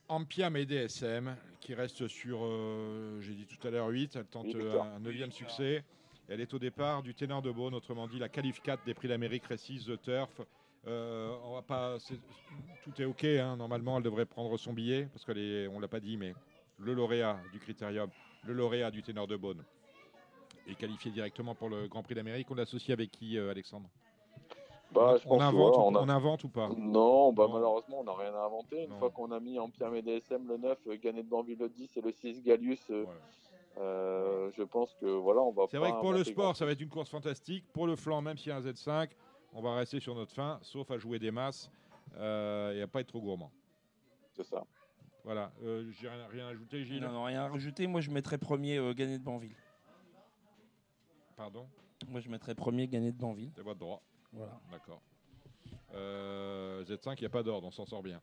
[0.09, 4.17] Ampiam et DSM qui reste sur, euh, j'ai dit tout à l'heure 8.
[4.17, 5.83] Elle tente un neuvième succès.
[6.29, 9.09] Elle est au départ du ténor de Beaune, autrement dit la qualif 4 des prix
[9.09, 10.41] d'Amérique Récis The Turf.
[10.87, 11.97] Euh, on va pas,
[12.85, 13.25] tout est ok.
[13.25, 13.57] Hein.
[13.57, 16.35] Normalement, elle devrait prendre son billet parce qu'on ne l'a pas dit, mais
[16.79, 18.11] le lauréat du critérium,
[18.45, 19.63] le lauréat du ténor de Beaune
[20.69, 22.51] est qualifié directement pour le Grand Prix d'Amérique.
[22.51, 23.89] On l'associe avec qui, euh, Alexandre?
[24.93, 26.69] Bah, on, invente, ou, on, invente ou pas?
[26.77, 28.85] Non, bah, malheureusement, on n'a rien à inventer.
[28.85, 31.97] Une fois qu'on a mis en Pierre DSM le 9, Gagné de Banville le 10
[31.97, 33.05] et le 6 Gallius, euh,
[33.79, 35.65] euh, je pense que voilà, on va.
[35.71, 37.65] C'est vrai que pour le sport, ça va être une course fantastique.
[37.73, 39.11] Pour le flanc, même s'il y a un Z5,
[39.53, 41.71] on va rester sur notre fin, sauf à jouer des masses
[42.17, 43.53] euh, et à pas être trop gourmand.
[44.33, 44.65] C'est ça.
[45.25, 45.53] Voilà.
[45.63, 47.03] Euh, J'ai rien, rien ajouté, Gilles?
[47.03, 47.87] Non, non, rien à rajouter.
[47.87, 49.57] Moi, je mettrais premier euh, gagné de Banville.
[51.37, 51.67] Pardon?
[52.09, 53.51] Moi, je mettrais premier gagné de Banville.
[53.57, 54.03] C'est votre droit.
[54.33, 54.61] Voilà.
[54.71, 55.03] D'accord.
[55.93, 58.21] Z5, il n'y a pas d'ordre, on s'en sort bien.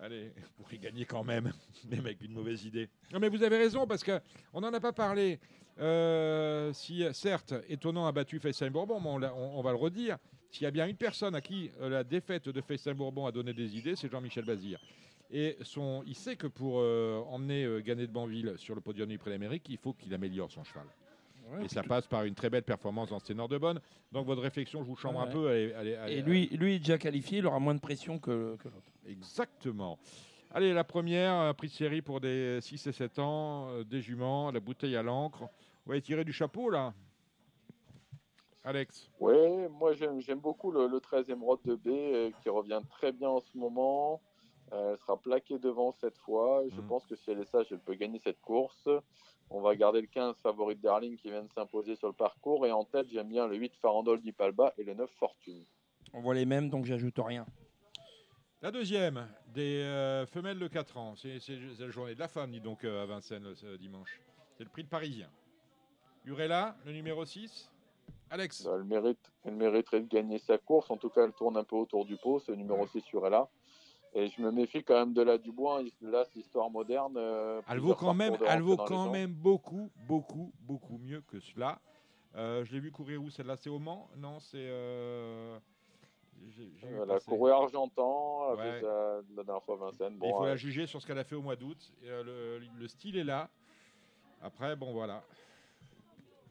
[0.00, 1.52] Allez, pour y gagner quand même,
[1.90, 2.88] même avec une mauvaise idée.
[3.12, 5.40] Non, mais vous avez raison, parce qu'on n'en a pas parlé.
[5.80, 10.18] Euh, si, certes, étonnant a battu Fessin Bourbon, mais on, va le redire.
[10.50, 13.32] S'il y a bien une personne à qui euh, la défaite de Fessin Bourbon a
[13.32, 14.80] donné des idées, c'est Jean-Michel Bazir.
[15.30, 19.18] Et son, il sait que pour euh, emmener Ganet de Banville sur le podium du
[19.18, 20.86] Prix d'Amérique, il faut qu'il améliore son cheval.
[21.62, 23.80] Et ça passe par une très belle performance dans ce ténor de bonne.
[24.12, 25.52] Donc votre réflexion, je vous chambre un peu.
[25.54, 28.92] et lui, lui est déjà qualifié, il aura moins de pression que, que l'autre.
[29.06, 29.98] Exactement.
[30.50, 34.50] Allez, la première, prix de série pour des 6 et 7 ans, euh, des juments,
[34.50, 35.44] la bouteille à l'encre.
[35.86, 36.94] On va tirer du chapeau là.
[38.64, 39.34] Alex Oui,
[39.70, 43.56] moi j'aime beaucoup le, 13e rod de B euh, qui revient très bien en ce
[43.56, 44.20] moment.
[44.72, 46.62] Euh, elle sera plaquée devant cette fois.
[46.70, 46.86] Je mhm.
[46.88, 48.88] pense que si elle est sage, elle peut gagner cette course.
[49.50, 52.66] On va garder le 15 favori de Darling qui vient de s'imposer sur le parcours.
[52.66, 55.64] Et en tête, j'aime bien le 8 Farandole d'Ipalba et le 9 Fortune.
[56.12, 57.46] On voit les mêmes, donc j'ajoute rien.
[58.60, 61.14] La deuxième, des euh, femelles de 4 ans.
[61.16, 61.38] C'est
[61.78, 64.20] la journée de la femme, dit donc, euh, à Vincennes ce dimanche.
[64.56, 65.30] C'est le prix de Parisien.
[66.24, 67.70] Urella, le numéro 6.
[68.30, 70.90] Alex bah, elle, mérite, elle mériterait de gagner sa course.
[70.90, 72.40] En tout cas, elle tourne un peu autour du pot.
[72.40, 73.48] C'est le numéro 6 Urella.
[74.14, 75.82] Et je me méfie quand même de la Dubois.
[76.02, 77.14] Là, c'est histoire moderne.
[77.16, 81.78] Euh, elle vaut quand, même, elle vaut quand même beaucoup, beaucoup, beaucoup mieux que cela.
[82.34, 84.08] je l'ai vu courir où Celle-là, c'est au Mans?
[84.16, 84.68] Non, c'est.
[86.82, 88.82] Elle a couru Argentan, elle a fait
[89.36, 90.18] la dernière fois Vincennes.
[90.22, 91.92] il faut la juger sur ce qu'elle a fait au mois d'août.
[92.04, 93.48] Euh, le, style est là.
[94.42, 95.22] Après, bon, voilà.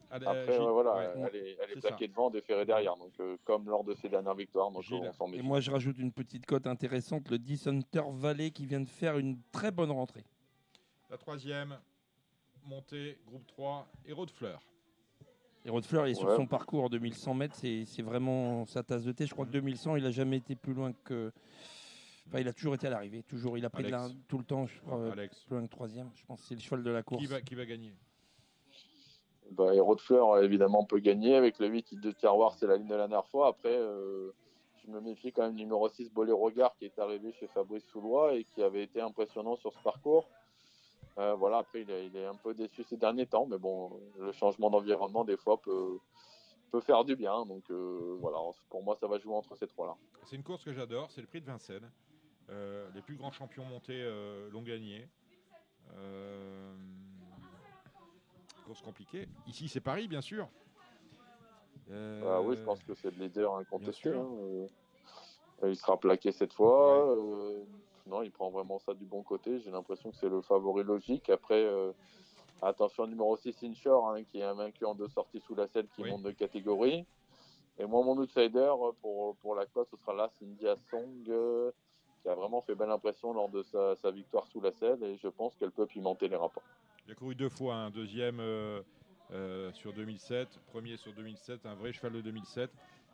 [0.10, 2.96] Après, voilà, elle est, elle est plaquée devant, déférée derrière.
[2.96, 5.98] Donc, euh, comme lors de ses dernières victoires, donc on s'en Et moi, je rajoute
[5.98, 9.92] une petite cote intéressante le 10 Hunter Valley qui vient de faire une très bonne
[9.92, 10.24] rentrée.
[11.10, 11.78] La troisième,
[12.66, 14.62] montée, groupe 3, Héros de Fleurs.
[15.66, 19.12] Héros de Fleurs, il est sur son parcours 2100 mètres, c'est vraiment sa tasse de
[19.12, 19.26] thé.
[19.26, 21.32] Je crois que 2100, il n'a jamais été plus loin que.
[22.28, 23.58] Enfin, il a toujours été à l'arrivée, toujours.
[23.58, 26.10] Il a pris de la, tout le temps, je crois, plus loin que troisième.
[26.16, 27.22] Je pense que c'est le cheval de la course.
[27.22, 27.94] Qui va, qui va gagner?
[29.52, 31.36] Bah, Héros de Fleurs, évidemment, peut gagner.
[31.36, 33.48] Avec le 8 de Tiroir, c'est la ligne de la dernière fois.
[33.48, 34.32] Après, euh,
[34.84, 38.34] je me méfie quand même numéro 6, Boléro Regard, qui est arrivé chez Fabrice Soulois
[38.36, 40.28] et qui avait été impressionnant sur ce parcours.
[41.18, 44.70] Euh, voilà, après, il est, un peu déçu ces derniers temps, mais bon, le changement
[44.70, 46.00] d'environnement, des fois, peut,
[46.82, 47.44] faire du bien.
[47.46, 48.38] Donc euh, voilà,
[48.70, 49.96] pour moi, ça va jouer entre ces trois-là.
[50.26, 51.90] C'est une course que j'adore, c'est le prix de Vincennes.
[52.50, 54.00] les plus grands champions montés
[54.52, 55.10] l'ont gagné
[58.68, 59.28] course compliquée.
[59.48, 60.48] Ici, c'est Paris, bien sûr.
[61.90, 64.10] Ah oui, je pense que c'est le leader incontesté.
[64.10, 64.68] Hein, euh.
[65.64, 67.16] Il sera plaqué cette fois.
[67.16, 67.64] Euh,
[68.06, 69.60] non, il prend vraiment ça du bon côté.
[69.60, 71.30] J'ai l'impression que c'est le favori logique.
[71.30, 71.94] Après, euh,
[72.62, 76.04] attention, numéro 6, Inshore, hein, qui est vaincu en deux sorties sous la selle, qui
[76.04, 77.06] monte de catégorie.
[77.80, 82.36] Et moi, mon outsider pour, pour la cote, ce sera là, India Song, qui a
[82.36, 85.02] vraiment fait belle impression lors de sa, sa victoire sous la selle.
[85.04, 86.64] Et je pense qu'elle peut pimenter les rapports.
[87.08, 88.82] Il a couru deux fois, un deuxième euh,
[89.32, 92.70] euh, sur 2007, premier sur 2007, un vrai cheval de 2007.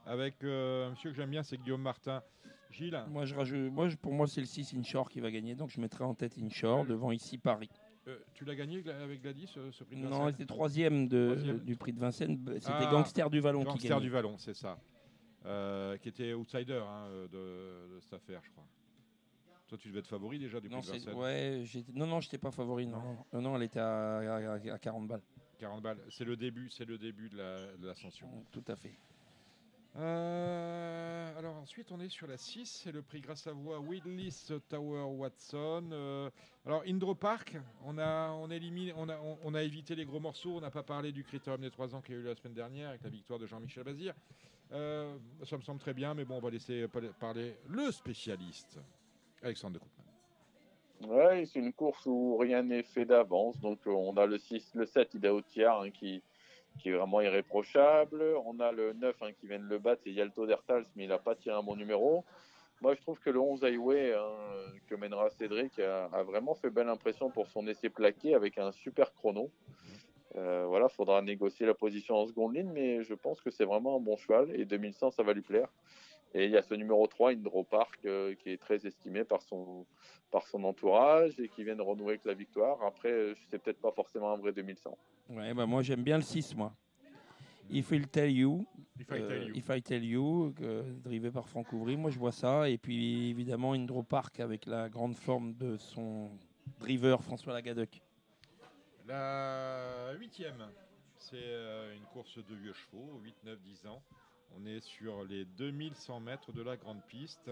[0.08, 2.24] Avec euh, un monsieur que j'aime bien, c'est Guillaume Martin.
[2.72, 5.70] Gilles Moi, je rajoute, moi pour moi, c'est le 6 Inshore qui va gagner, donc
[5.70, 7.70] je mettrai en tête Inshore devant ici Paris.
[8.34, 11.94] tu l'as gagné avec Gladys, ce, prix de Vincennes Non, c'était troisième, de, du prix
[11.94, 12.44] de Vincennes.
[12.56, 14.80] C'était ah, Gangster du Vallon qui Gangster du Vallon, c'est ça.
[16.02, 18.66] qui était outsider hein, de, de, cette affaire, je crois.
[19.74, 21.64] Toi, tu devais être favori déjà du non, prix de ouais,
[21.96, 22.86] Non, non, j'étais pas favori.
[22.86, 23.18] Non.
[23.34, 24.18] non, non, elle était à,
[24.54, 25.24] à, 40 balles.
[25.58, 25.98] 40 balles.
[26.12, 27.40] C'est le début, c'est le début de
[27.82, 28.28] l'ascension.
[28.52, 28.94] Tout à fait.
[29.96, 34.52] Euh, alors ensuite, on est sur la 6, c'est le prix grâce à voix Willis
[34.70, 35.90] Tower Watson.
[35.92, 36.30] Euh,
[36.68, 40.58] alors Indro Park, on a, on, élimine, on, a, on, a évité les gros morceaux,
[40.58, 42.90] on n'a pas parlé du critérium des 3 ans qui a eu la semaine dernière
[42.90, 44.14] avec la victoire de Jean-Michel Bazir.
[44.72, 46.88] Euh, ça me semble très bien, mais bon, on va laisser
[47.20, 48.80] parler le spécialiste.
[49.44, 50.04] Alexandre de Koopman.
[51.08, 53.60] Ouais, c'est une course où rien n'est fait d'avance.
[53.60, 55.32] Donc, euh, on a le 6, le 7, Ida
[55.68, 56.24] hein, qui,
[56.80, 58.24] qui est vraiment irréprochable.
[58.46, 61.10] On a le 9 hein, qui vient de le battre, c'est Yalto Dertals, mais il
[61.10, 62.24] n'a pas tiré un bon numéro.
[62.82, 64.32] Moi, je trouve que le 11 Highway hein,
[64.88, 69.14] que mènera Cédric a, vraiment fait belle impression pour son essai plaqué avec un super
[69.14, 69.52] chrono.
[70.36, 73.98] Euh, voilà, faudra négocier la position en seconde ligne, mais je pense que c'est vraiment
[73.98, 75.70] un bon cheval et 2100, ça va lui plaire.
[76.34, 79.42] Et il y a ce numéro 3, Indro Park, euh, qui est très estimé par
[79.42, 79.86] son,
[80.32, 82.82] par son entourage et qui vient de renouer avec la victoire.
[82.84, 84.98] Après, euh, c'est peut-être pas forcément un vrai 2100.
[85.30, 86.74] Ouais, bah moi j'aime bien le 6, moi.
[87.70, 88.66] If I Tell You.
[89.00, 89.56] If I Tell You.
[89.56, 90.54] If I tell you
[91.04, 91.96] drivé par Franck Ouvry.
[91.98, 92.68] Moi je vois ça.
[92.70, 96.30] Et puis évidemment Indro Park avec la grande forme de son
[96.80, 98.02] driver François Lagadec.
[99.08, 100.64] La huitième,
[101.18, 104.02] c'est euh, une course de vieux chevaux, 8, 9, 10 ans.
[104.58, 107.50] On est sur les 2100 mètres de la grande piste.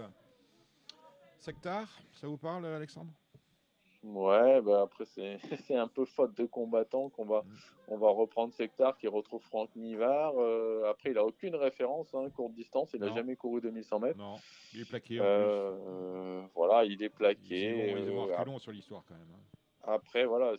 [1.38, 3.12] Sectar, ça vous parle, Alexandre?
[4.04, 5.04] Ouais, bah après
[5.66, 7.44] c'est un peu faute de combattant qu'on va
[7.86, 10.34] on va reprendre Sectar qui retrouve Franck Nivard.
[10.38, 14.18] Euh, après il a aucune référence hein, courte distance, il n'a jamais couru 2100 mètres.
[14.18, 14.36] Non,
[14.74, 15.18] il est plaqué.
[15.20, 17.92] Euh, voilà, il est plaqué.
[17.92, 19.28] Ils ont, euh, long sur l'histoire quand même.
[19.32, 19.92] Hein.
[19.94, 20.54] Après voilà,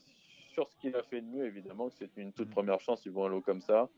[0.54, 2.54] sur ce qu'il a fait de mieux évidemment que c'est une toute mm.
[2.54, 3.90] première chance, ils vont un lot comme ça.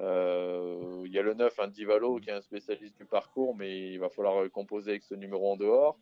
[0.00, 3.92] Euh, il y a le 9, un Divalo, qui est un spécialiste du parcours, mais
[3.92, 5.98] il va falloir composer avec ce numéro en dehors.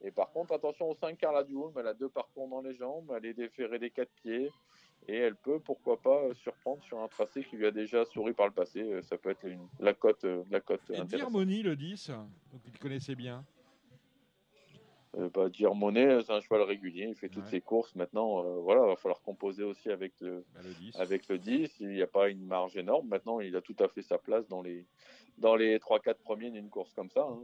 [0.00, 3.12] Et par contre, attention au 5 Carla Duhoum, elle a deux parcours dans les jambes,
[3.16, 4.50] elle est déférée des quatre pieds,
[5.08, 8.46] et elle peut, pourquoi pas, surprendre sur un tracé qui lui a déjà souri par
[8.46, 9.02] le passé.
[9.02, 10.24] Ça peut être une, la cote.
[10.50, 13.44] La cote et Dirmoni, le 10, donc il connaissait bien.
[15.16, 17.94] Euh, bah, c'est un cheval régulier, il fait toutes ses courses.
[17.94, 20.96] Maintenant, euh, voilà, il va falloir composer aussi avec le, bah, le 10.
[20.96, 21.76] Avec le 10.
[21.80, 23.08] Il n'y a pas une marge énorme.
[23.08, 24.86] Maintenant, il a tout à fait sa place dans les,
[25.38, 27.26] dans les 3-4 premiers d'une course comme ça.
[27.28, 27.40] Hein.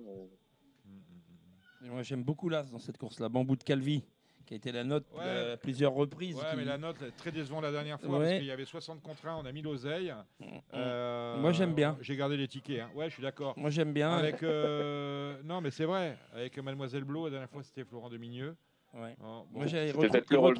[1.82, 3.28] Moi, j'aime beaucoup l'As dans cette course-là.
[3.28, 4.04] Bambou de Calvi
[4.44, 6.36] qui a été la note euh, à plusieurs reprises.
[6.36, 9.26] Ouais, mais la note très décevante la dernière fois parce qu'il y avait 60 contre
[9.26, 10.14] 1, on a mis l'oseille.
[10.40, 10.60] Mm, mm.
[10.74, 11.96] Euh, Moi j'aime bien.
[12.00, 12.80] J'ai gardé les tickets.
[12.80, 12.90] Hein.
[12.94, 13.54] Ouais, je suis d'accord.
[13.56, 14.12] Moi j'aime bien.
[14.12, 16.18] Avec euh, non, mais c'est vrai.
[16.32, 18.56] Avec Mademoiselle Blo, la dernière fois c'était Florent Demigneux.
[18.94, 19.16] Ouais.
[19.20, 19.44] Bon.
[19.66, 20.54] il, retrouve,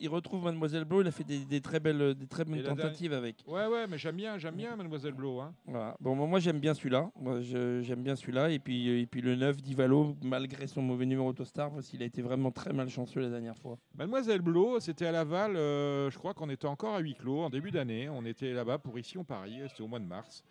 [0.00, 1.02] il, retrouve, Mademoiselle Blo.
[1.02, 3.44] Il a fait des, très belles, des très bonnes tentatives avec.
[3.46, 5.40] Ouais, ouais, mais j'aime bien, j'aime bien Mademoiselle Blo.
[5.40, 5.54] Hein.
[6.00, 7.10] Bon, moi j'aime bien celui-là.
[7.20, 8.50] Moi j'aime bien celui-là.
[8.50, 12.22] Et puis, et puis le 9 d'Ivalo, malgré son mauvais numéro Autostar, il a été
[12.22, 13.78] vraiment très malchanceux la dernière fois.
[13.94, 15.56] Mademoiselle Blo, c'était à Laval.
[15.56, 18.08] Euh, je crois qu'on était encore à huis clos en début d'année.
[18.08, 19.60] On était là-bas pour ici en Paris.
[19.68, 20.44] C'était au mois de mars.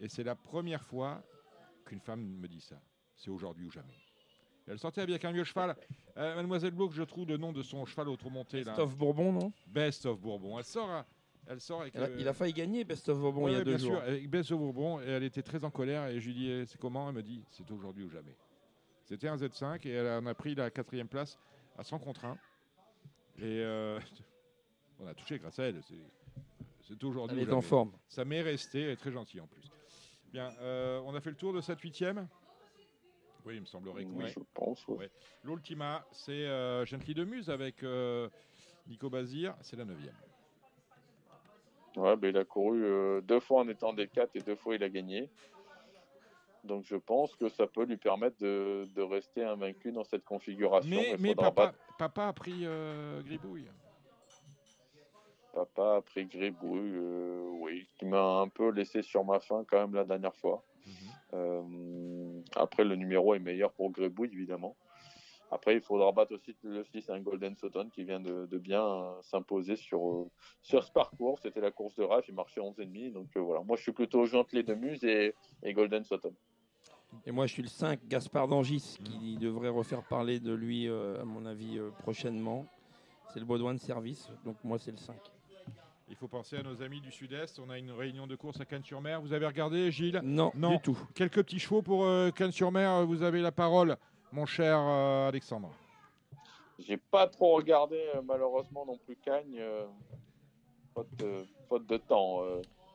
[0.00, 1.22] Et c'est la première fois
[1.84, 2.76] qu'une femme me dit ça.
[3.14, 4.01] C'est aujourd'hui ou jamais.
[4.68, 5.76] Elle sortait avec un vieux cheval.
[6.16, 8.64] Euh, Mademoiselle Blo, je trouve le nom de son cheval automonté.
[8.64, 9.52] Best of Bourbon, non?
[9.66, 10.58] Best of Bourbon.
[10.58, 11.04] Elle sort,
[11.46, 11.94] elle sort avec.
[12.18, 14.00] Il a, failli gagner Best of Bourbon il y a deux jours.
[14.04, 16.06] Sûr, Best of Bourbon, et elle était très en colère.
[16.06, 17.08] Et je lui dis c'est comment?
[17.08, 18.36] Elle me dit c'est aujourd'hui ou jamais.
[19.04, 21.38] C'était un Z5 et elle en a pris la quatrième place
[21.76, 22.38] à 100 contre 1.
[23.38, 23.98] Et euh,
[25.00, 25.80] on a touché grâce à elle.
[26.80, 27.40] C'est aujourd'hui.
[27.40, 27.92] Elle est en forme.
[28.08, 29.70] Ça m'est resté, elle est très gentille en plus.
[30.32, 32.26] Bien, euh, on a fait le tour de cette huitième.
[33.44, 34.28] Oui, il me semblerait que oui.
[34.28, 34.86] Je pense.
[35.42, 38.28] L'Ultima, c'est euh, Gently de Muse avec euh,
[38.86, 40.14] Nico Bazir, c'est la neuvième.
[41.96, 44.74] Ouais, ben, il a couru euh, deux fois en étant des 4 et deux fois
[44.76, 45.28] il a gagné.
[46.64, 50.88] Donc je pense que ça peut lui permettre de, rester invaincu dans cette configuration.
[50.88, 52.64] Mais, mais papa, papa, a pris
[53.24, 53.68] Gribouille.
[55.52, 56.98] Papa a pris Gribouille,
[57.60, 60.62] oui, qui m'a un peu laissé sur ma faim quand même la dernière fois.
[61.34, 64.76] Euh, après, le numéro est meilleur pour Grébouille, évidemment.
[65.50, 69.12] Après, il faudra battre aussi le 6 un Golden Sutton qui vient de, bien euh,
[69.20, 70.30] s'imposer sur, euh,
[70.62, 71.38] sur ce parcours.
[71.40, 73.12] C'était la course de rage, il marchait 11,5.
[73.12, 76.32] Donc voilà, moi je suis plutôt les de Muse et, Golden Sutton.
[77.26, 81.24] Et moi je suis le 5, Gaspard d'Angis, qui devrait refaire parler de lui, à
[81.24, 82.66] mon avis, prochainement.
[83.32, 85.16] C'est le Baudouin de service, donc moi c'est le 5.
[86.12, 87.58] Il faut penser à nos amis du Sud-Est.
[87.58, 89.22] On a une réunion de course à Cannes-sur-Mer.
[89.22, 90.98] Vous avez regardé, Gilles non, non, du tout.
[91.14, 93.06] Quelques petits chevaux pour euh, Cannes-sur-Mer.
[93.06, 93.96] Vous avez la parole,
[94.30, 95.70] mon cher euh, Alexandre.
[96.78, 99.56] J'ai pas trop regardé, euh, malheureusement, non plus Cannes.
[100.92, 102.42] faute, de temps.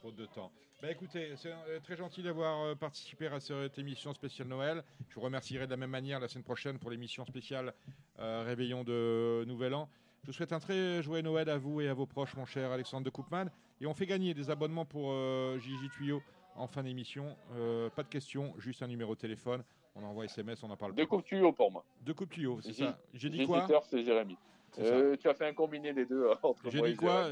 [0.04, 0.52] Faute de temps.
[0.80, 4.84] Bah écoutez, c'est très gentil d'avoir participé à cette émission spéciale Noël.
[5.10, 7.74] Je vous remercierai de la même manière la semaine prochaine pour l'émission spéciale
[8.20, 9.90] Réveillon de Nouvel An.
[10.28, 12.70] Je vous souhaite un très joyeux Noël à vous et à vos proches, mon cher
[12.70, 13.46] Alexandre de Koopman.
[13.80, 16.22] Et on fait gagner des abonnements pour euh, Gigi Tuyau
[16.58, 17.38] en fin d'émission.
[17.56, 19.64] Euh, pas de questions, juste un numéro de téléphone.
[19.96, 20.94] On envoie SMS, on en parle.
[20.96, 21.86] Deux coupes tuyaux pour moi.
[22.02, 23.00] Deux coupes tuyaux, c'est ça.
[23.14, 24.36] J'ai dit quoi c'est Jérémy.
[24.80, 27.30] Euh, tu as fait un combiné des deux entre J'ai dit quoi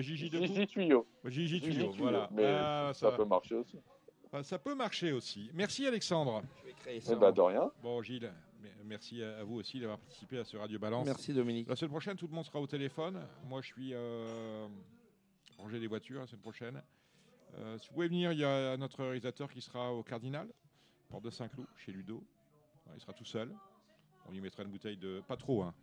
[0.00, 1.06] Gigi de Gigi Tuyau.
[1.24, 2.28] Gigi Tuyau, voilà.
[2.30, 3.10] Mais ah, ça...
[3.10, 3.80] peut marcher aussi.
[4.42, 5.50] ça peut marcher aussi.
[5.54, 6.42] Merci Alexandre.
[6.60, 7.14] Je vais créer ça.
[7.14, 7.68] Eh ben, de rien.
[7.82, 8.32] Bon Gilles,
[8.84, 11.06] Merci à vous aussi d'avoir participé à ce Radio Balance.
[11.06, 11.68] Merci Dominique.
[11.68, 13.20] La semaine prochaine, tout le monde sera au téléphone.
[13.44, 14.66] Moi, je suis euh,
[15.58, 16.82] ranger les voitures la semaine prochaine.
[17.54, 20.48] Euh, si vous pouvez venir, il y a notre réalisateur qui sera au Cardinal,
[21.08, 22.24] porte de Saint-Cloud, chez Ludo.
[22.94, 23.54] Il sera tout seul.
[24.26, 25.22] On lui mettra une bouteille de.
[25.26, 25.74] Pas trop, hein.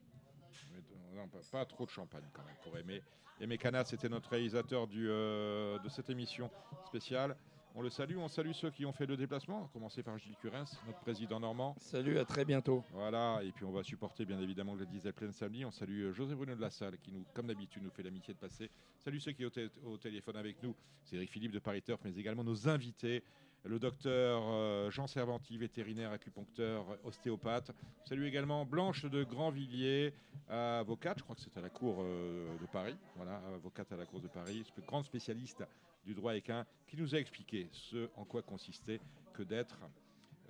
[1.13, 3.01] Non, pas, trop de champagne quand même pour aimer.
[3.39, 6.49] Et Mécana, c'était notre réalisateur du, euh, de cette émission
[6.85, 7.37] spéciale.
[7.77, 10.37] On le salue, on salue ceux qui ont fait le déplacement, à commencer par Gilles
[10.37, 11.75] Curins, notre président normand.
[11.77, 12.85] Salut, à très bientôt.
[12.93, 15.65] Voilà, et puis on va supporter bien évidemment le diesel plein samedi.
[15.65, 18.33] On salue euh, José Bruno de la Salle qui, nous, comme d'habitude, nous fait l'amitié
[18.33, 18.71] de passer.
[19.03, 20.73] Salut ceux qui sont au, téléphone avec nous.
[21.03, 23.23] C'est Eric Philippe de Paris Turf, mais également nos invités
[23.65, 27.71] le docteur euh, Jean Servanti, vétérinaire, acupuncteur, ostéopathe.
[28.05, 30.13] Salut également Blanche de Grandvilliers,
[30.47, 34.05] avocate, je crois que c'est à la Cour euh, de Paris, voilà, avocate à la
[34.05, 35.65] Cour de Paris, grande spécialiste
[36.05, 38.99] du droit équin, qui nous a expliqué ce en quoi consistait
[39.33, 39.79] que d'être,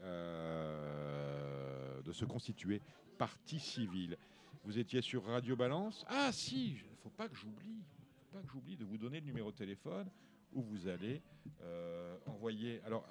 [0.02, 2.82] euh, de se constituer
[3.18, 4.18] partie civile.
[4.64, 6.06] Vous étiez sur Radio Balance.
[6.08, 7.84] Ah si, il ne faut pas que j'oublie,
[8.32, 10.10] pas que j'oublie de vous donner le numéro de téléphone
[10.54, 11.22] où vous allez
[11.62, 12.82] euh, envoyer.
[12.86, 13.08] Alors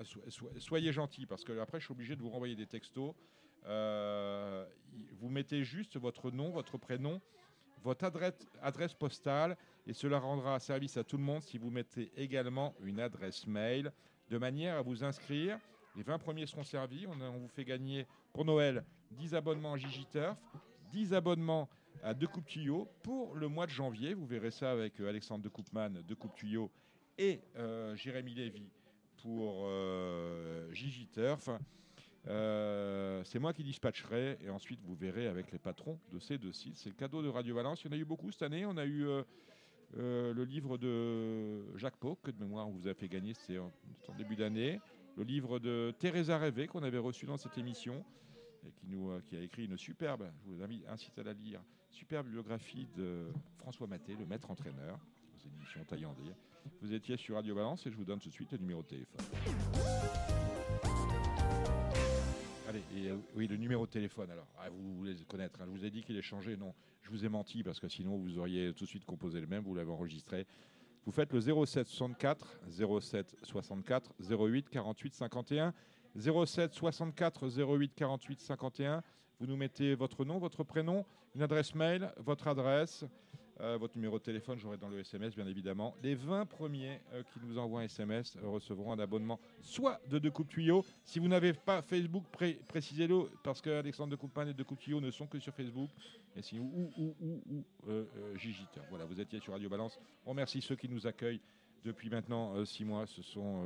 [0.59, 3.15] soyez gentil parce que après je suis obligé de vous renvoyer des textos.
[3.67, 4.67] Euh,
[5.21, 7.21] vous mettez juste votre nom, votre prénom,
[7.83, 8.11] votre
[8.61, 9.57] adresse postale
[9.87, 13.93] et cela rendra service à tout le monde si vous mettez également une adresse mail
[14.31, 15.59] de manière à vous inscrire.
[15.97, 17.07] Les 20 premiers seront servis.
[17.07, 20.37] On, vous fait gagner pour Noël 10 abonnements à Gigiturf,
[20.91, 21.69] 10 abonnements
[22.03, 24.15] à De Coupe Tuyau pour le mois de janvier.
[24.15, 26.71] Vous verrez ça avec euh, Alexandre de Coupman de Coupe Tuyau
[27.19, 28.69] et euh, Jérémy Lévy
[29.23, 31.49] pour euh, Gigiturf.
[32.27, 36.53] Euh, c'est moi qui dispatcherai et ensuite vous verrez avec les patrons de ces deux
[36.53, 36.77] sites.
[36.77, 37.83] C'est le cadeau de Radio Valence.
[37.83, 38.65] Il y en a eu beaucoup cette année.
[38.65, 39.23] On a eu euh,
[39.97, 43.73] le livre de Jacques Pau, que de mémoire on vous a fait gagner, c'est en,
[44.17, 44.81] début d'année.
[45.17, 48.05] Le livre de Teresa Révé, qu'on avait reçu dans cette émission,
[48.65, 51.61] et euh, qui a écrit une superbe, je vous incite à la lire,
[51.91, 53.27] superbe biographie de
[53.59, 54.99] François Maté, le maître entraîneur,
[55.35, 56.35] aux éditions Taillandier.
[56.81, 58.89] Vous étiez sur Radio Balance et je vous donne tout de suite le numéro de
[58.89, 59.25] téléphone.
[62.75, 64.29] Allez, euh, oui, le numéro de téléphone.
[64.33, 65.61] Alors, ah, vous voulez connaître.
[65.61, 65.67] Hein.
[65.67, 66.57] Je vous ai dit qu'il est changé.
[66.57, 69.47] Non, je vous ai menti parce que sinon vous auriez tout de suite composé le
[69.47, 69.63] même.
[69.63, 70.45] Vous l'avez enregistré.
[71.07, 72.59] Vous faites le 07 64
[73.01, 75.75] 07 64 08 48 51.
[76.19, 79.03] 07 64 08 48 51.
[79.39, 81.05] Vous nous mettez votre nom, votre prénom,
[81.37, 83.05] une adresse mail, votre adresse,
[83.61, 85.95] euh, votre numéro de téléphone, j'aurai dans le SMS bien évidemment.
[86.03, 90.19] Les 20 premiers euh, qui nous envoient un SMS euh, recevront un abonnement soit de
[90.19, 90.85] deux coupes tuyaux.
[91.05, 92.25] Si vous n'avez pas Facebook,
[92.69, 95.91] précisez-le parce que Alexandre de Coupin et de coupes tuyaux ne sont que sur Facebook.
[96.37, 97.65] Et si ou ou ou ou
[98.37, 98.81] Gigiter.
[98.91, 100.01] Voilà, vous étiez sur Radio Balance.
[100.27, 101.41] On remercie ceux qui nous accueillent
[101.85, 103.07] depuis maintenant six mois.
[103.07, 103.63] Ce sont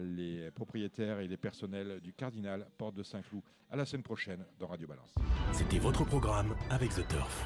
[0.00, 3.42] les propriétaires et les personnels du Cardinal, porte de Saint-Cloud.
[3.70, 5.12] À la semaine prochaine dans Radio Balance.
[5.52, 7.44] C'était votre programme avec The Turf.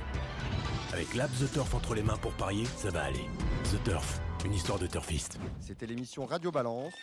[0.92, 3.24] Avec l'app The Turf entre les mains pour parier, ça va aller.
[3.64, 5.38] The Turf, une histoire de turfiste.
[5.60, 6.94] C'était l'émission Radio Balance.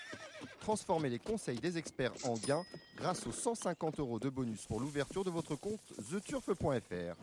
[0.60, 2.64] Transformez les conseils des experts en gains
[2.98, 7.16] grâce aux 150 euros de bonus pour l'ouverture de votre compte theturf.fr.